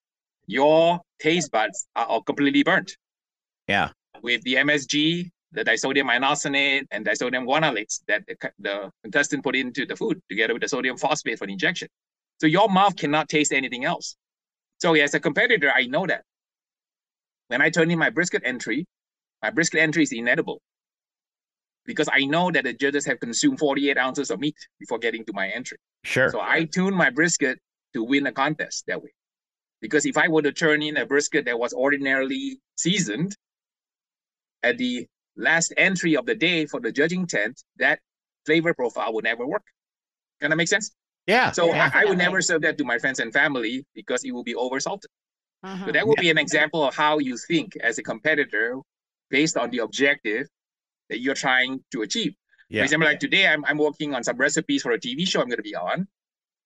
[0.47, 2.97] your taste buds are all completely burnt.
[3.67, 3.89] Yeah.
[4.21, 9.86] With the MSG, the disodium inosinate and disodium guanylate that the, the contestant put into
[9.86, 11.88] the food together with the sodium phosphate for the injection.
[12.39, 14.15] So your mouth cannot taste anything else.
[14.79, 16.23] So as a competitor, I know that.
[17.47, 18.86] When I turn in my brisket entry,
[19.41, 20.62] my brisket entry is inedible
[21.86, 25.33] because I know that the judges have consumed 48 ounces of meat before getting to
[25.33, 25.77] my entry.
[26.03, 26.29] Sure.
[26.29, 27.57] So I tune my brisket
[27.93, 29.13] to win a contest that way.
[29.81, 33.36] Because if I were to turn in a brisket that was ordinarily seasoned
[34.63, 35.07] at the
[35.38, 38.00] last entry of the day for the judging tent, that
[38.45, 39.63] flavor profile will never work.
[40.41, 40.91] Can that make sense?
[41.28, 41.52] Yeah.
[41.52, 41.91] So yeah.
[41.93, 44.56] I, I, would never serve that to my friends and family because it will be
[44.56, 45.12] over salted.
[45.65, 45.86] Mhm.
[45.86, 46.21] So that would Yeah.
[46.21, 48.78] be an example of how you think as a competitor
[49.30, 50.47] based on the objective
[51.10, 52.34] that you're trying to achieve.
[52.69, 52.82] Yeah.
[52.82, 55.47] For example, like today, I'm, I'm working on some recipes for a TV show I'm
[55.47, 56.08] going to be on.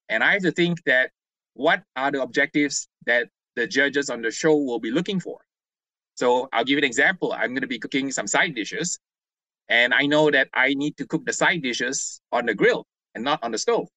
[0.09, 1.11] And I have to think that
[1.53, 5.39] what are the objectives that the judges on the show will be looking for?
[6.15, 7.33] So I'll give you an example.
[7.33, 8.99] I'm going to be cooking some side dishes.
[9.69, 13.23] And I know that I need to cook the side dishes on the grill and
[13.23, 13.87] not on the stove.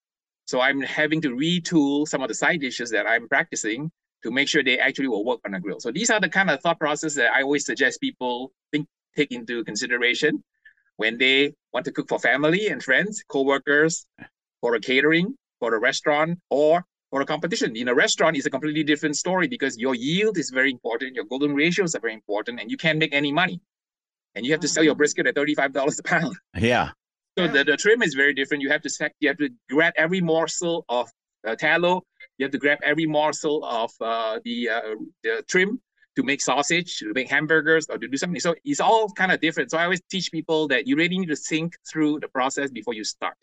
[0.46, 3.90] So I'm having to retool some of the side dishes that I'm practicing
[4.22, 5.80] to make sure they actually will work on the grill.
[5.80, 9.32] So these are the kind of thought process that I always suggest people think take
[9.32, 10.42] into consideration
[10.96, 14.06] when they want to cook for family and friends, co-workers,
[14.60, 17.76] for a catering, for a restaurant, or for a competition.
[17.76, 21.26] In a restaurant, it's a completely different story because your yield is very important, your
[21.26, 23.60] golden ratios are very important, and you can't make any money.
[24.34, 25.02] And you have to sell your Mhm.
[25.02, 26.34] brisket at $35 a pound.
[26.72, 26.90] yeah.
[27.38, 28.64] So the, the trim is very different.
[28.64, 31.08] You have to sec- you have to grab every morsel of
[31.46, 32.02] uh, tallow.
[32.38, 34.80] You have to grab every morsel of uh, the uh,
[35.22, 35.80] the trim
[36.16, 38.40] to make sausage, to make hamburgers, or to do something.
[38.40, 39.70] So it's all kind of different.
[39.70, 42.94] So I always teach people that you really need to think through the process before
[42.94, 43.38] you start.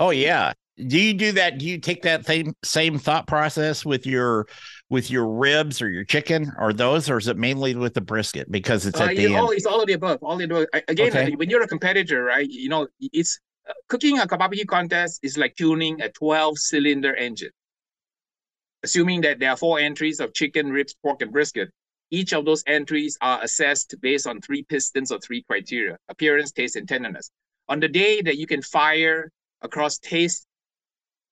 [0.00, 0.52] Oh yeah.
[0.78, 1.58] Do you do that?
[1.58, 4.46] Do you take that same same thought process with your
[4.88, 8.50] with your ribs or your chicken or those, or is it mainly with the brisket
[8.50, 9.36] because it's Uh, at the you- end?
[9.36, 10.18] all, it's all of the above.
[10.22, 10.66] All of the above.
[10.88, 11.36] Again, Okay.
[11.36, 12.48] when you're a competitor, right?
[12.48, 17.50] You know, it's uh, cooking a barbecue contest is like tuning a 12 cylinder engine.
[18.82, 21.68] Assuming that there are four entries of chicken, ribs, pork, and brisket,
[22.10, 26.76] each of those entries are assessed based on three pistons or three criteria appearance, taste,
[26.76, 27.30] and tenderness.
[27.68, 29.30] On the day that you can fire
[29.62, 30.46] across taste,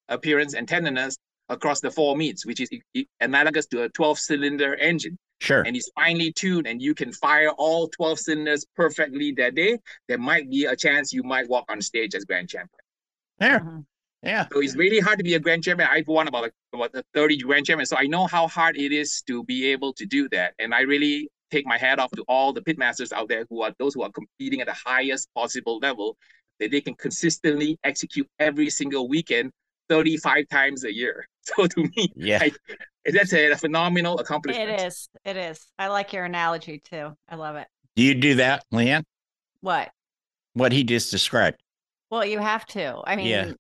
[0.09, 1.17] appearance, and tenderness
[1.49, 2.69] across the four meats, which is
[3.21, 5.62] analogous to a 12 cylinder engine Sure.
[5.62, 10.19] and it's finely tuned and you can fire all 12 cylinders perfectly that day, there
[10.19, 12.81] might be a chance you might walk on stage as grand champion.
[13.38, 13.61] There.
[13.61, 13.87] Mhm.
[14.25, 14.49] Yeah.
[14.53, 15.88] So it's really hard to be a grand champion.
[15.91, 17.88] I've won about, like, about 30 grand champions.
[17.88, 20.55] So I know how hard it is to be able to do that.
[20.59, 23.73] And I really take my hat off to all the pitmasters out there who are
[23.79, 26.19] those who are competing at the highest possible level,
[26.61, 29.51] that they can consistently execute every single weekend
[29.88, 31.27] 35 times a year.
[31.57, 32.40] So to me, Yeah.
[32.42, 32.53] I-
[33.11, 34.68] that's a phenomenal accomplishment.
[34.68, 35.09] It is.
[35.25, 35.66] It is.
[35.79, 37.14] I like your analogy too.
[37.27, 37.66] I love it.
[37.97, 39.03] Do you do that, Leanne?
[39.62, 39.88] What?
[40.53, 41.57] What he just described.
[42.11, 43.01] Well, you have to.
[43.07, 43.53] I mean, Yeah.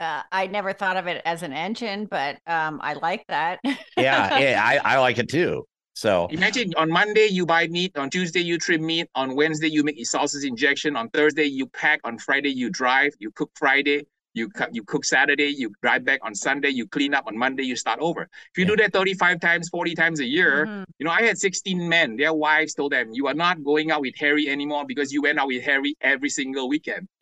[0.00, 3.60] uh, I never thought of it as an engine, but um, I like that.
[3.64, 3.76] Yeah.
[3.96, 4.60] yeah.
[4.84, 5.64] I, I like it too.
[5.96, 9.82] So Imagine on Monday you buy meat, on Tuesday you trim meat, on Wednesday you
[9.82, 14.06] make a sausage injection, on Thursday you pack, on Friday you drive, you cook Friday,
[14.34, 17.62] you cut, you cook Saturday, you drive back on Sunday, you clean up on Monday,
[17.62, 18.28] you start over.
[18.52, 20.84] If you do that 35 times, 40 times a year, Mhm.
[20.98, 24.02] you know, I had 16 men, their wives told them, you are not going out
[24.02, 27.08] with Harry anymore because you went out with Harry every single weekend.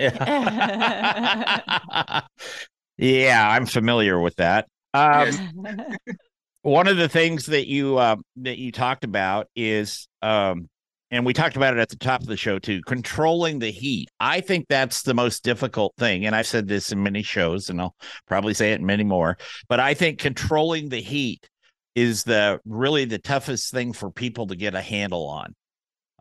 [2.99, 4.67] yeah, I'm familiar with that.
[4.93, 5.39] Um, Yes.
[6.65, 10.69] one of the things that you uh, that you talked about is um
[11.11, 14.09] and we talked about it at the top of the show too controlling the heat
[14.19, 17.81] i think that's the most difficult thing and i've said this in many shows and
[17.81, 17.95] i'll
[18.27, 19.37] probably say it in many more
[19.69, 21.47] but i think controlling the heat
[21.95, 25.55] is the really the toughest thing for people to get a handle on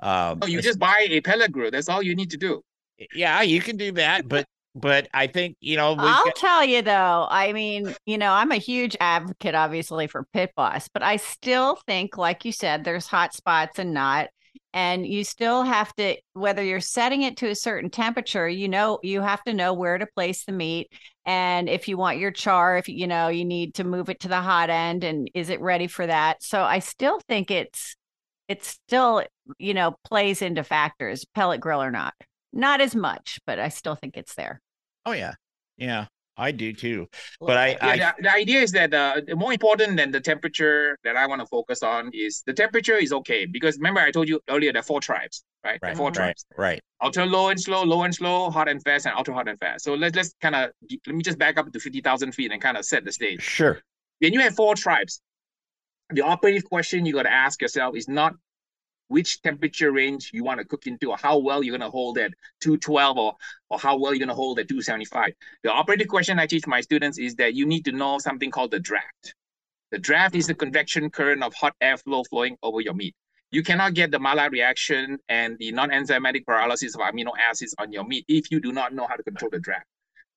[0.01, 1.71] um Oh, you just buy a pellet grill.
[1.71, 2.61] That's all you need to do.
[3.15, 4.45] yeah you can do that but
[4.75, 8.51] but i think you know I'll got- tell you though, I mean, you know, I'm
[8.51, 13.07] a huge advocate, obviously, for Pit Boss, but I still think, like you said, there's
[13.07, 14.29] hot spots and not.
[14.75, 18.99] And you still have to, whether you're setting it to a certain temperature, you know,
[19.03, 20.91] you have to know where to place the meat.
[21.25, 24.27] And if you want your char, if you know, you need to move it to
[24.27, 26.41] the hot end and is it ready for that?
[26.41, 27.95] So I still think it's,
[28.47, 29.23] it's still,
[29.59, 32.13] you know, plays into factors, pellet grill or not.
[32.53, 34.61] Not as much, but I still think it's there.
[35.05, 35.33] oh yeah
[35.77, 36.05] yeah
[36.37, 37.07] i do too
[37.39, 37.83] but little i bit.
[37.83, 41.41] i the, the idea is that uh, more important than the temperature that I want
[41.41, 44.79] to focus on is the temperature is okay because remember I told you earlier there
[44.79, 45.79] are four tribes, right?
[45.81, 48.81] There right four right tribes: right ultra low and slow, low and slow, hot and
[48.83, 49.83] fast, and ultra hot and fast.
[49.83, 50.71] So let's let's kind of
[51.07, 53.41] let me just back up to fifty thousand feet and kind of set the stage.
[53.43, 53.75] sure
[54.19, 55.21] When you have four tribes,
[56.09, 58.33] the operative question you got to ask yourself is not
[59.07, 62.17] which temperature range you want to cook into or how well you're going to hold
[62.17, 63.35] at 212 or,
[63.69, 65.33] or how well you're going to hold at 275.
[65.63, 68.71] The operative question I teach my students is that you need to know something called
[68.71, 69.35] the draft.
[69.91, 73.15] The draft is the convection current of hot airflow flowing over your meat.
[73.51, 78.03] You cannot get the Maillard reaction and the non-enzymatic pyrolysis of amino acids on your
[78.03, 79.85] meat if you do not know how to control the draft.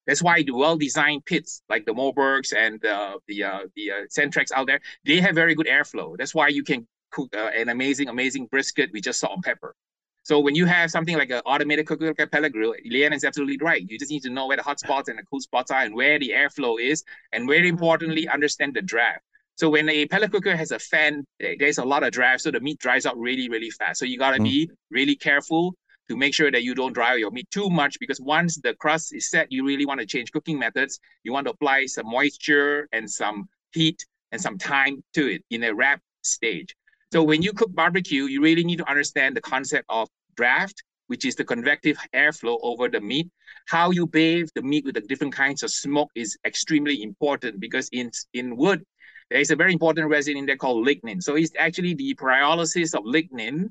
[0.07, 4.52] That's why the well-designed pits like the Mobergs and the the uh, the uh, Centrex
[4.55, 6.16] out there, they have very good airflow.
[6.16, 9.74] That's why you can cook uh, an amazing, amazing brisket with just salt and pepper.
[10.22, 13.24] So when you have something like an automated cooker like a pellet grill, Leanne is
[13.24, 13.88] absolutely right.
[13.88, 15.94] You just need to know where the hot spots and the cool spots are and
[15.94, 19.20] where the airflow is, and very importantly, understand the draft.
[19.54, 22.60] So when a pellet cooker has a fan, there's a lot of draft, so the
[22.60, 24.00] meat dries out really, really fast.
[24.00, 24.44] So you gotta mm.
[24.44, 25.74] be really careful
[26.08, 29.14] to make sure that you don't dry your meat too much because once the crust
[29.14, 31.00] is set, you really want to change cooking methods.
[31.24, 35.64] You want to apply some moisture and some heat and some time to it in
[35.64, 36.74] a wrap stage.
[37.16, 41.24] So when you cook barbecue, you really need to understand the concept of draft, which
[41.24, 43.31] is the convective airflow over the meat.
[43.68, 47.88] How you bathe the meat with the different kinds of smoke is extremely important because
[47.90, 48.85] in, in wood,
[49.31, 51.22] there is a very important resin in there called lignin.
[51.22, 53.70] So it's actually the pyrolysis of lignin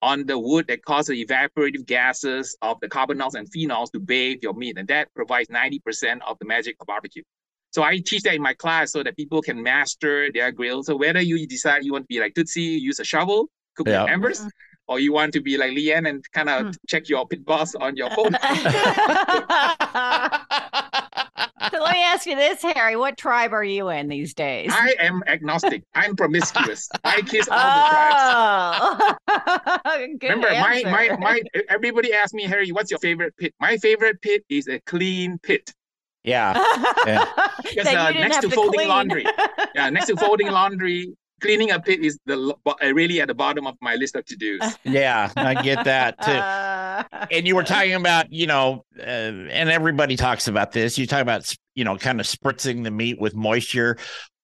[0.00, 4.54] on the wood that causes evaporative gases of the carbonyls and phenols to bathe your
[4.54, 4.78] meat.
[4.78, 7.24] And that provides 90% of the magic of barbecue.
[7.72, 10.82] So I teach that in my class so that people can master their grill.
[10.82, 14.02] So whether you decide you want to be like Tootsie, use a shovel, cook yeah.
[14.02, 14.44] with embers,
[14.88, 16.76] or you want to be like Leanne and kind of mm.
[16.88, 18.32] check your pit boss on your phone.
[21.70, 22.96] so let me ask you this, Harry.
[22.96, 24.72] What tribe are you in these days?
[24.74, 25.84] I am agnostic.
[25.94, 26.88] I'm promiscuous.
[27.04, 28.96] I kiss all oh.
[29.28, 29.38] the
[29.84, 30.18] tribes.
[30.22, 30.90] Remember, answer.
[30.90, 33.54] my my my everybody asks me, Harry, what's your favorite pit?
[33.60, 35.72] My favorite pit is a clean pit.
[36.24, 36.54] Yeah.
[37.06, 37.24] yeah.
[37.62, 38.88] Because uh, next to, to folding clean.
[38.88, 39.24] laundry.
[39.74, 43.66] Yeah, next to folding laundry, cleaning a pit is the uh, really at the bottom
[43.66, 44.76] of my list of to dos.
[44.84, 47.26] Yeah, I get that too.
[47.36, 50.98] and you were talking about, you know, uh, and everybody talks about this.
[50.98, 53.96] You talk about, you know, kind of spritzing the meat with moisture.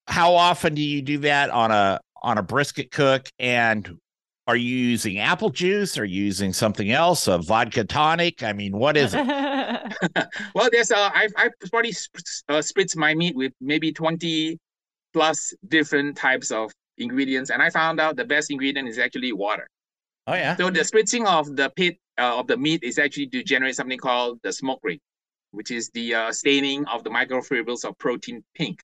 [0.07, 3.29] How often do you do that on a on a brisket cook?
[3.39, 3.99] And
[4.47, 5.99] are you using apple juice?
[5.99, 7.27] Are you using something else?
[7.27, 8.43] A vodka tonic?
[8.43, 9.27] I mean, what is it?
[10.55, 11.91] well, there's uh, I've I've probably
[12.49, 14.59] uh, spritz my meat with maybe twenty
[15.13, 19.67] plus different types of ingredients, and I found out the best ingredient is actually water.
[20.27, 20.57] Oh yeah.
[20.57, 23.99] So the spritzing of the pit uh, of the meat is actually to generate something
[23.99, 25.01] called the smoke ring,
[25.53, 28.81] which is the uh, staining of the microfibrils of protein pink.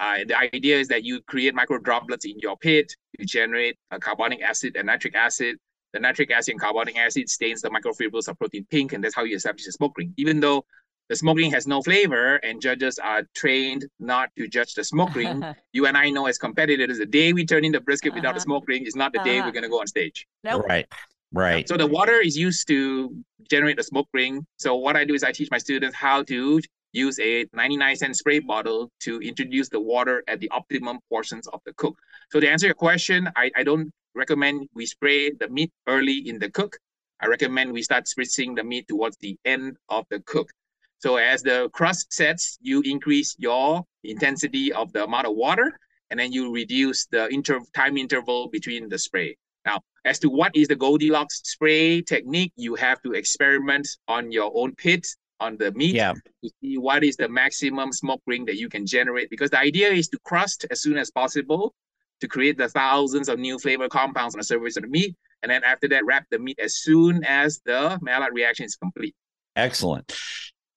[0.00, 3.98] Uh, the idea is that you create micro droplets in your pit, you generate a
[4.00, 5.56] carbonic acid and nitric acid.
[5.92, 9.24] The nitric acid and carbonic acid stains the microfibrils of protein pink, and that's how
[9.24, 10.14] you establish the smoke ring.
[10.16, 10.64] Even though
[11.10, 15.14] the smoke ring has no flavor and judges are trained not to judge the smoke
[15.14, 18.20] ring, you and I know as competitors, the day we turn in the brisket uh-huh.
[18.20, 19.28] without the smoke ring is not the uh-huh.
[19.28, 20.26] day we're going to go on stage.
[20.44, 20.64] Nope.
[20.66, 20.86] Right.
[21.32, 21.68] Right.
[21.68, 23.14] So the water is used to
[23.50, 24.46] generate the smoke ring.
[24.56, 26.60] So what I do is I teach my students how to
[26.92, 31.60] use a 99 cent spray bottle to introduce the water at the optimum portions of
[31.64, 31.98] the cook.
[32.30, 36.38] So to answer your question, I, I don't recommend we spray the meat early in
[36.38, 36.76] the cook.
[37.20, 40.50] I recommend we start spritzing the meat towards the end of the cook.
[40.98, 45.78] So as the crust sets, you increase your intensity of the amount of water,
[46.10, 49.36] and then you reduce the inter- time interval between the spray.
[49.64, 54.50] Now, as to what is the Goldilocks spray technique, you have to experiment on your
[54.54, 55.06] own pit
[55.40, 56.12] on the meat yeah.
[56.44, 59.30] to see what is the maximum smoke ring that you can generate.
[59.30, 61.74] Because the idea is to crust as soon as possible
[62.20, 65.16] to create the thousands of new flavor compounds on the surface of the meat.
[65.42, 69.14] And then after that, wrap the meat as soon as the Maillard reaction is complete.
[69.56, 70.14] Excellent.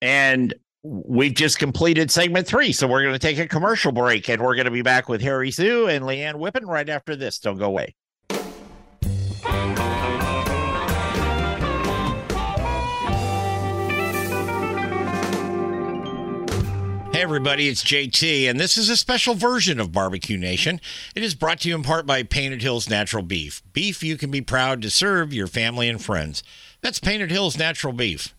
[0.01, 2.71] And we've just completed segment three.
[2.71, 5.21] So we're going to take a commercial break and we're going to be back with
[5.21, 7.39] Harry Soo and Leanne Whippen right after this.
[7.39, 7.95] Don't go away.
[17.23, 20.81] Everybody, it's JT, and this is a special version of Barbecue Nation.
[21.15, 23.63] It is brought to you in part by Painted Hills Natural Beef.
[23.71, 26.43] Beef you can be proud to serve your family and friends.
[26.81, 28.35] That's Painted Hills Natural Beef.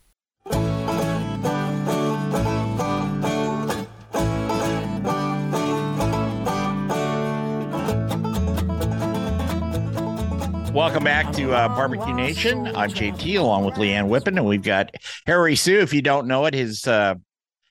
[10.74, 12.66] Welcome back to uh, Barbecue Nation.
[12.76, 14.94] I'm JT along with Leanne Whippen, and we've got
[15.26, 15.78] Harry Soo.
[15.78, 17.14] If you don't know it, his uh,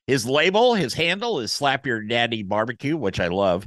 [0.08, 3.66] his label, his handle is Slap Your Daddy Barbecue, which I love.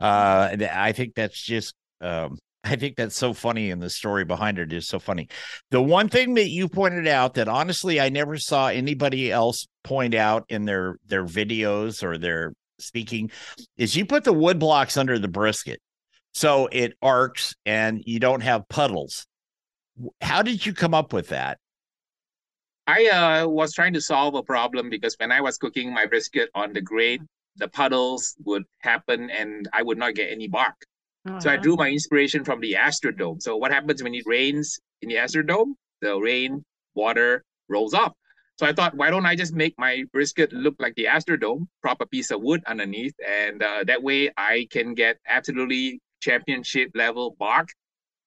[0.00, 4.58] Uh, I think that's just, um, I think that's so funny, and the story behind
[4.58, 5.28] it is so funny.
[5.70, 10.14] The one thing that you pointed out that honestly I never saw anybody else point
[10.14, 13.30] out in their their videos or their speaking
[13.76, 15.78] is you put the wood blocks under the brisket,
[16.32, 19.26] so it arcs and you don't have puddles.
[20.22, 21.58] How did you come up with that?
[22.86, 26.50] I uh, was trying to solve a problem because when I was cooking my brisket
[26.54, 27.22] on the grate,
[27.56, 30.74] the puddles would happen and I would not get any bark.
[31.26, 31.40] Uh-huh.
[31.40, 31.62] So I uh-huh.
[31.62, 33.40] drew my inspiration from the Astrodome.
[33.40, 35.74] So what happens when it rains in the Astrodome?
[36.02, 36.64] The rain
[36.94, 38.12] water rolls off.
[38.58, 42.00] So I thought, why don't I just make my brisket look like the Astrodome, prop
[42.00, 47.34] a piece of wood underneath, and uh, that way I can get absolutely championship level
[47.38, 47.68] bark,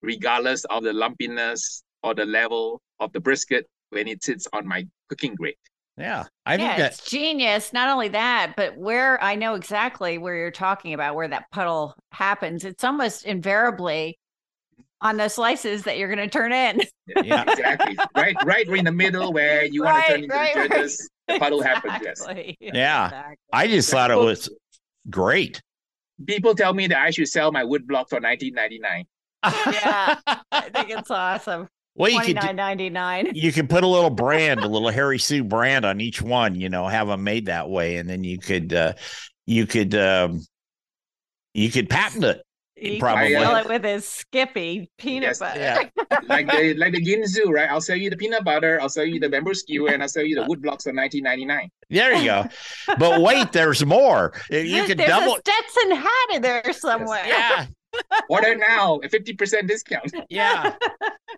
[0.01, 4.88] regardless of the lumpiness or the level of the brisket when it sits on my
[5.09, 5.57] cooking grate.
[5.97, 7.73] Yeah, I yeah, think it's genius.
[7.73, 11.95] Not only that, but where I know exactly where you're talking about where that puddle
[12.11, 12.65] happens.
[12.65, 14.19] It's almost invariably
[15.01, 16.81] on the slices that you're going to turn in.
[17.23, 17.49] Yeah.
[17.49, 17.97] exactly.
[18.15, 20.69] Right, right in the middle where you want to turn into right, the right.
[20.69, 21.09] judges.
[21.29, 21.93] The puddle happens.
[22.03, 22.25] Yes.
[22.59, 23.05] Yeah.
[23.05, 23.35] Exactly.
[23.53, 24.49] I just thought it was
[25.09, 25.61] great.
[26.25, 29.05] People tell me that I should sell my wood block for 19.99.
[29.43, 30.19] Yeah.
[30.51, 31.69] I think it's awesome.
[31.97, 33.31] Well, you Twenty could nine ninety nine.
[33.33, 36.55] you could put a little brand, a little Harry Soo brand on each one.
[36.55, 38.93] You know, have them made that way, and then you could uh,
[39.47, 40.41] you could um,
[41.53, 42.41] you could patent it.
[42.79, 43.29] You Probably.
[43.31, 45.39] can fill it with his Skippy peanut Yes.
[45.39, 45.59] butter.
[45.59, 45.89] Yeah.
[46.29, 47.67] like the like the Ginsu, right?
[47.71, 50.23] I'll sell you the peanut butter, I'll sell you the bamboo skewer, and I'll sell
[50.23, 51.69] you the wood blocks for 19.99.
[51.89, 52.45] There you go.
[52.99, 54.33] But wait, there's more.
[54.51, 55.37] You could There's double.
[55.37, 57.23] a Stetson hat in there somewhere.
[57.25, 57.65] Yeah,
[58.29, 60.13] Order now, a 50% discount.
[60.29, 60.75] yeah.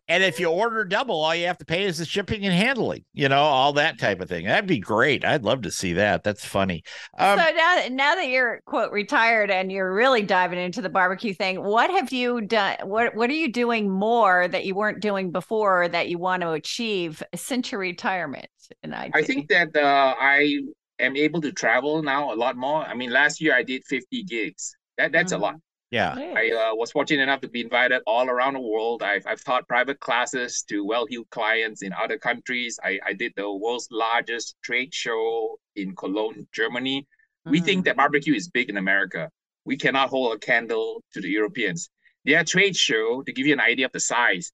[0.08, 3.06] And if you order double, all you have to pay is the shipping and handling.
[3.14, 4.46] You know, all that type of thing.
[4.46, 5.24] That'd be great.
[5.24, 6.24] I'd love to see that.
[6.24, 6.84] That's funny.
[7.18, 11.36] Um, so now, now that you're quote retired and you're really diving into the barbecue
[11.36, 12.78] thing, what have you done?
[12.84, 16.52] What What are you doing more that you weren't doing before that you want to
[16.52, 18.48] achieve since your retirement?
[18.82, 20.60] And I, I think that uh, I
[21.00, 22.84] am able to travel now a lot more.
[22.84, 24.76] I mean, last year I did 50 gigs.
[24.98, 25.56] That That's a lot.
[25.92, 26.14] Yeah.
[26.18, 29.02] I uh, was fortunate enough to be invited all around the world.
[29.04, 32.80] I've, I've taught private classes to well-heeled clients in other countries.
[32.84, 37.08] I, I did the world's largest trade show in Cologne, Germany.
[37.46, 37.66] We Mm.
[37.66, 39.30] think that barbecue is big in America.
[39.66, 41.90] We cannot hold a candle to the Europeans.
[42.26, 44.52] Their trade show, to give you an idea of the size,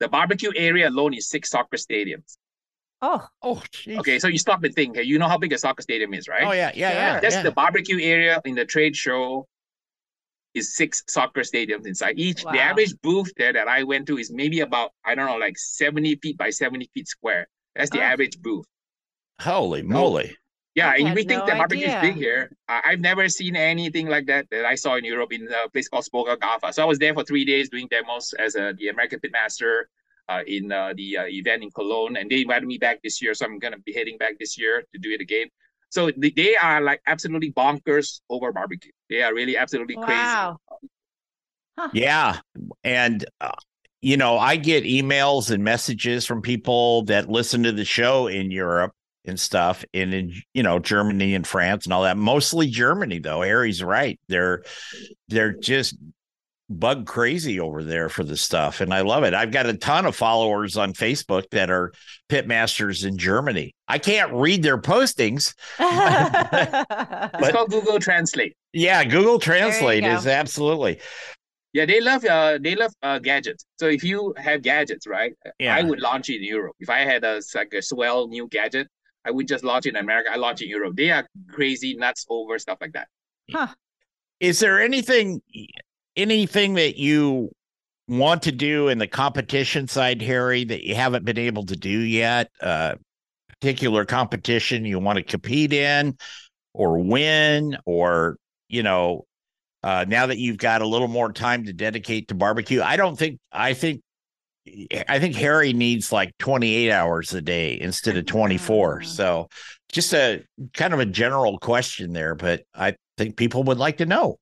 [0.00, 2.36] the barbecue area alone is six soccer stadiums.
[3.02, 3.98] Oh, Oh, geez.
[3.98, 6.26] Okay, so you stop and think, hey, you know how big a soccer stadium is,
[6.28, 6.44] right?
[6.44, 6.98] Oh yeah, yeah, Sure.
[7.00, 7.20] yeah.
[7.20, 7.42] Just yeah.
[7.42, 9.46] the barbecue area in the trade show
[10.54, 12.18] is six soccer stadiums inside.
[12.18, 15.36] Each the average booth there that I went to is maybe about I don't know
[15.36, 17.48] like seventy feet by seventy feet square.
[17.74, 18.02] That's the Oh.
[18.12, 18.66] average booth.
[19.40, 20.36] Holy moly.
[20.74, 22.12] Yeah, I and we think no that barbecue is idea.
[22.12, 22.50] big here.
[22.68, 25.88] I- I've never seen anything like that that I saw in Europe in a place
[25.88, 26.72] called Spoga Gafa.
[26.72, 29.84] So I was there for three days doing demos as a, the American Pitmaster
[30.28, 33.34] uh, in uh, the uh, event in Cologne, and they invited me back this year.
[33.34, 35.48] So I'm gonna be heading back this year to do it again.
[35.90, 38.92] So they, they are like absolutely bonkers over barbecue.
[39.08, 40.12] They are really absolutely crazy.
[40.12, 40.56] wow.
[41.92, 42.40] Yeah.
[42.84, 43.52] And, uh,
[44.02, 48.50] you know, I get emails and messages from people that listen to the show in
[48.50, 48.92] Europe
[49.24, 52.16] and stuff, and in, you know, Germany and France and all that.
[52.16, 53.42] Mostly Germany, though.
[53.42, 54.18] Harry's right.
[54.28, 54.62] They're,
[55.28, 55.96] they're just
[56.70, 58.80] bug crazy over there for the stuff.
[58.80, 59.34] And I love it.
[59.34, 61.92] I've got a ton of followers on Facebook that are
[62.28, 63.74] pitmasters in Germany.
[63.86, 65.54] I can't read their postings.
[65.80, 68.56] It's called Google Translate.
[68.72, 69.04] Yeah.
[69.04, 70.14] Google Translate go.
[70.14, 71.00] is absolutely.
[71.72, 73.64] Yeah, they love uh they love uh gadgets.
[73.78, 75.32] So if you have gadgets, right?
[75.58, 75.74] Yeah.
[75.74, 76.76] I would launch it in Europe.
[76.80, 78.88] If I had a like a swell new gadget,
[79.24, 80.30] I would just launch it in America.
[80.32, 80.96] I launch it in Europe.
[80.96, 83.08] They are crazy nuts over stuff like that.
[84.40, 85.42] is there anything
[86.18, 87.50] anything that you
[88.08, 91.90] want to do in the competition side harry that you haven't been able to do
[92.00, 92.94] yet uh
[93.60, 96.16] particular competition you want to compete in
[96.74, 98.36] or win or
[98.68, 99.24] you know
[99.82, 103.16] uh now that you've got a little more time to dedicate to barbecue i don't
[103.18, 104.00] think i think
[105.08, 109.04] i think harry needs like 28 hours a day instead of 24 Mm.
[109.06, 109.48] so
[109.92, 110.44] just a
[110.74, 114.36] kind of a general question there but i think people would like to know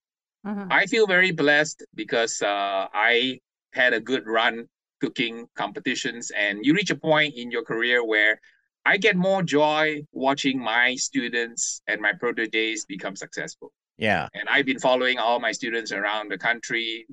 [0.46, 0.68] Mhm.
[0.70, 3.40] I feel very blessed because uh, I
[3.72, 4.66] had a good run
[5.00, 8.40] cooking competitions, and you reach a point in your career where
[8.84, 13.72] I get more joy watching my students and my proteges become successful.
[13.98, 17.06] yeah And I've been following all my students around the country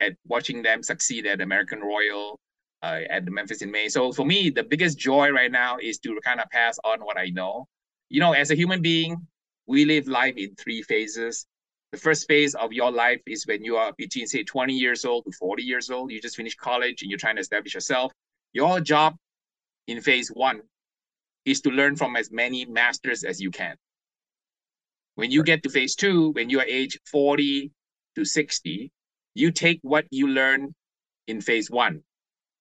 [0.00, 2.38] and watching them succeed at American Royal,
[2.82, 3.88] uh, at the Memphis in May.
[3.88, 7.18] So for me, the biggest joy right now is to kind of pass on what
[7.18, 7.66] I know.
[8.08, 9.26] You know, as a human being,
[9.66, 11.46] we live life in three phases.
[11.92, 15.24] The first phase of your life is when you are between, say, 20 years old
[15.24, 16.10] to 40 years old.
[16.12, 18.12] You just finished college and you're trying to establish yourself.
[18.52, 19.16] Your job
[19.86, 20.60] in phase one
[21.46, 23.76] is to learn from as many masters as you can.
[25.14, 27.72] When you get to phase two, when you are age 40
[28.16, 28.92] to 60,
[29.34, 30.74] you take what you learn
[31.26, 32.02] in phase one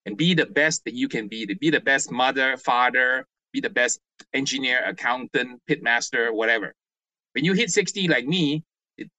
[0.06, 3.60] and be the best that you can be, to be the best mother, father, be
[3.60, 4.00] the best
[4.34, 6.74] engineer, accountant, pitmaster, whatever.
[7.34, 8.64] When you hit 60 like me,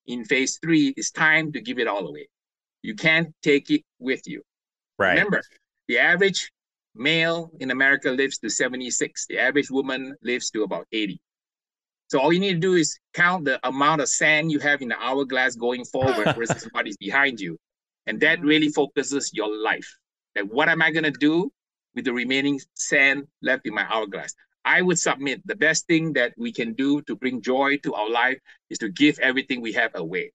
[0.07, 2.29] in phase three, it's time to give it all away.
[2.83, 4.43] You can't take it with you.
[4.99, 5.43] right Remember,
[5.89, 6.51] the average
[6.95, 9.27] male in America lives to 76.
[9.27, 11.21] The average woman lives to about 80.
[12.09, 14.89] So all you need to do is count the amount of sand you have in
[14.89, 17.59] the hourglass going forward versus what is behind you.
[18.07, 18.49] And that mm-hmm.
[18.49, 19.89] really focuses your life.
[20.35, 21.53] Like, what am I gonna do
[21.99, 24.33] with the remaining sand left in my hourglass.
[24.69, 28.11] I would submit the best thing that we can do to bring joy to our
[28.11, 28.39] life
[28.69, 30.31] is to give everything we have away.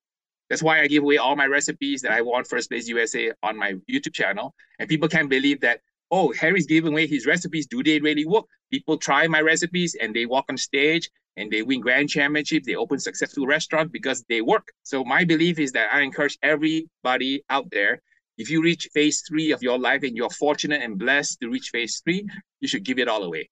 [0.49, 3.55] That's why I give away all my recipes that I won First Place USA on
[3.55, 4.55] my YouTube channel.
[4.79, 7.67] And people can't believe that, oh, Harry's giving away his recipes.
[7.67, 8.45] Do they really work?
[8.71, 12.65] People try my recipes and they walk on stage and they win grand championships.
[12.65, 14.67] They open successful restaurants because they work.
[14.81, 18.01] So my belief is that I encourage everybody out there.
[18.39, 21.69] If you reach phase three of your life and you're fortunate and blessed to reach
[21.71, 22.27] phase three,
[22.61, 23.47] you should give it all away.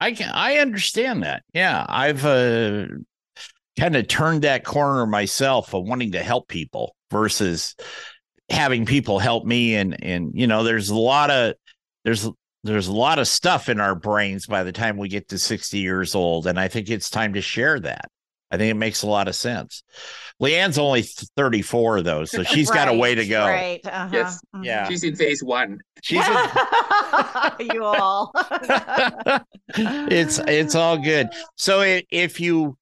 [0.00, 1.42] I can I understand that.
[1.52, 2.86] Yeah, I've uh,
[3.78, 7.74] kind of turned that corner myself of wanting to help people versus
[8.50, 11.54] having people help me and and you know there's a lot of
[12.04, 12.28] there's
[12.64, 15.78] there's a lot of stuff in our brains by the time we get to 60
[15.78, 18.10] years old and I think it's time to share that.
[18.50, 19.82] I think it makes a lot of sense.
[20.40, 23.46] Leanne's only 34 though, so she's right, got a way to go.
[23.46, 23.80] Right.
[23.84, 24.08] Uh-huh.
[24.12, 24.40] Yes.
[24.54, 24.64] Mm-hmm.
[24.64, 24.88] Yeah.
[24.88, 25.78] She's in phase one.
[26.02, 26.36] She's in...
[27.74, 28.32] you all.
[29.74, 31.28] it's it's all good.
[31.56, 32.76] So if you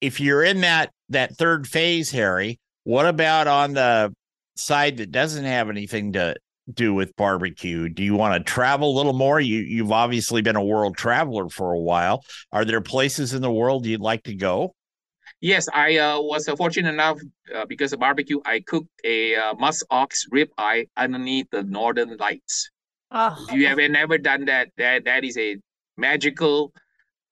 [0.00, 4.14] if you're in that that third phase, Harry, what about on the
[4.56, 6.34] side that doesn't have anything to
[6.72, 7.88] do with barbecue?
[7.88, 9.40] Do you want to travel a little more?
[9.40, 12.24] You you've obviously been a world traveler for a while.
[12.52, 14.74] Are there places in the world you'd like to go?
[15.40, 17.20] Yes, I uh, was uh, fortunate enough
[17.54, 18.40] uh, because of barbecue.
[18.44, 22.70] I cooked a uh, musk ox rib eye underneath the northern lights.
[23.12, 23.46] Oh.
[23.48, 25.56] If you have never done that, that that is a
[25.96, 26.72] magical,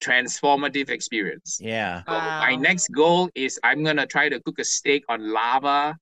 [0.01, 1.59] transformative experience.
[1.61, 2.03] Yeah.
[2.05, 2.39] So wow.
[2.39, 5.97] My next goal is I'm gonna try to cook a steak on lava,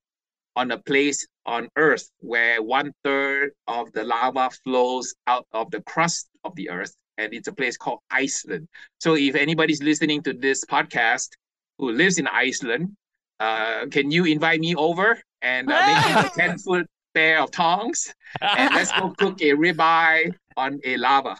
[0.54, 5.80] on a place on Earth where one third of the lava flows out of the
[5.82, 8.68] crust of the Earth, and it's a place called Iceland.
[9.00, 11.30] So if anybody's listening to this podcast
[11.78, 12.96] who lives in Iceland.
[13.38, 17.50] Uh, can you invite me over and uh, make me a 10 foot pair of
[17.50, 18.12] tongs?
[18.40, 21.36] And let's go cook a ribeye on a lava.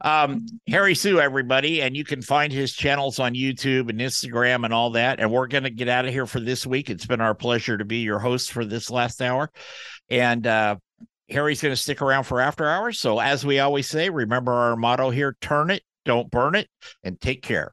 [0.00, 4.72] Um, Harry Soo, everybody, and you can find his channels on YouTube and Instagram and
[4.72, 5.20] all that.
[5.20, 6.90] And we're going to get out of here for this week.
[6.90, 9.50] It's been our pleasure to be your host for this last hour.
[10.08, 10.76] And uh,
[11.28, 12.98] Harry's going to stick around for after hours.
[12.98, 16.68] So, as we always say, remember our motto here turn it, don't burn it,
[17.02, 17.72] and take care.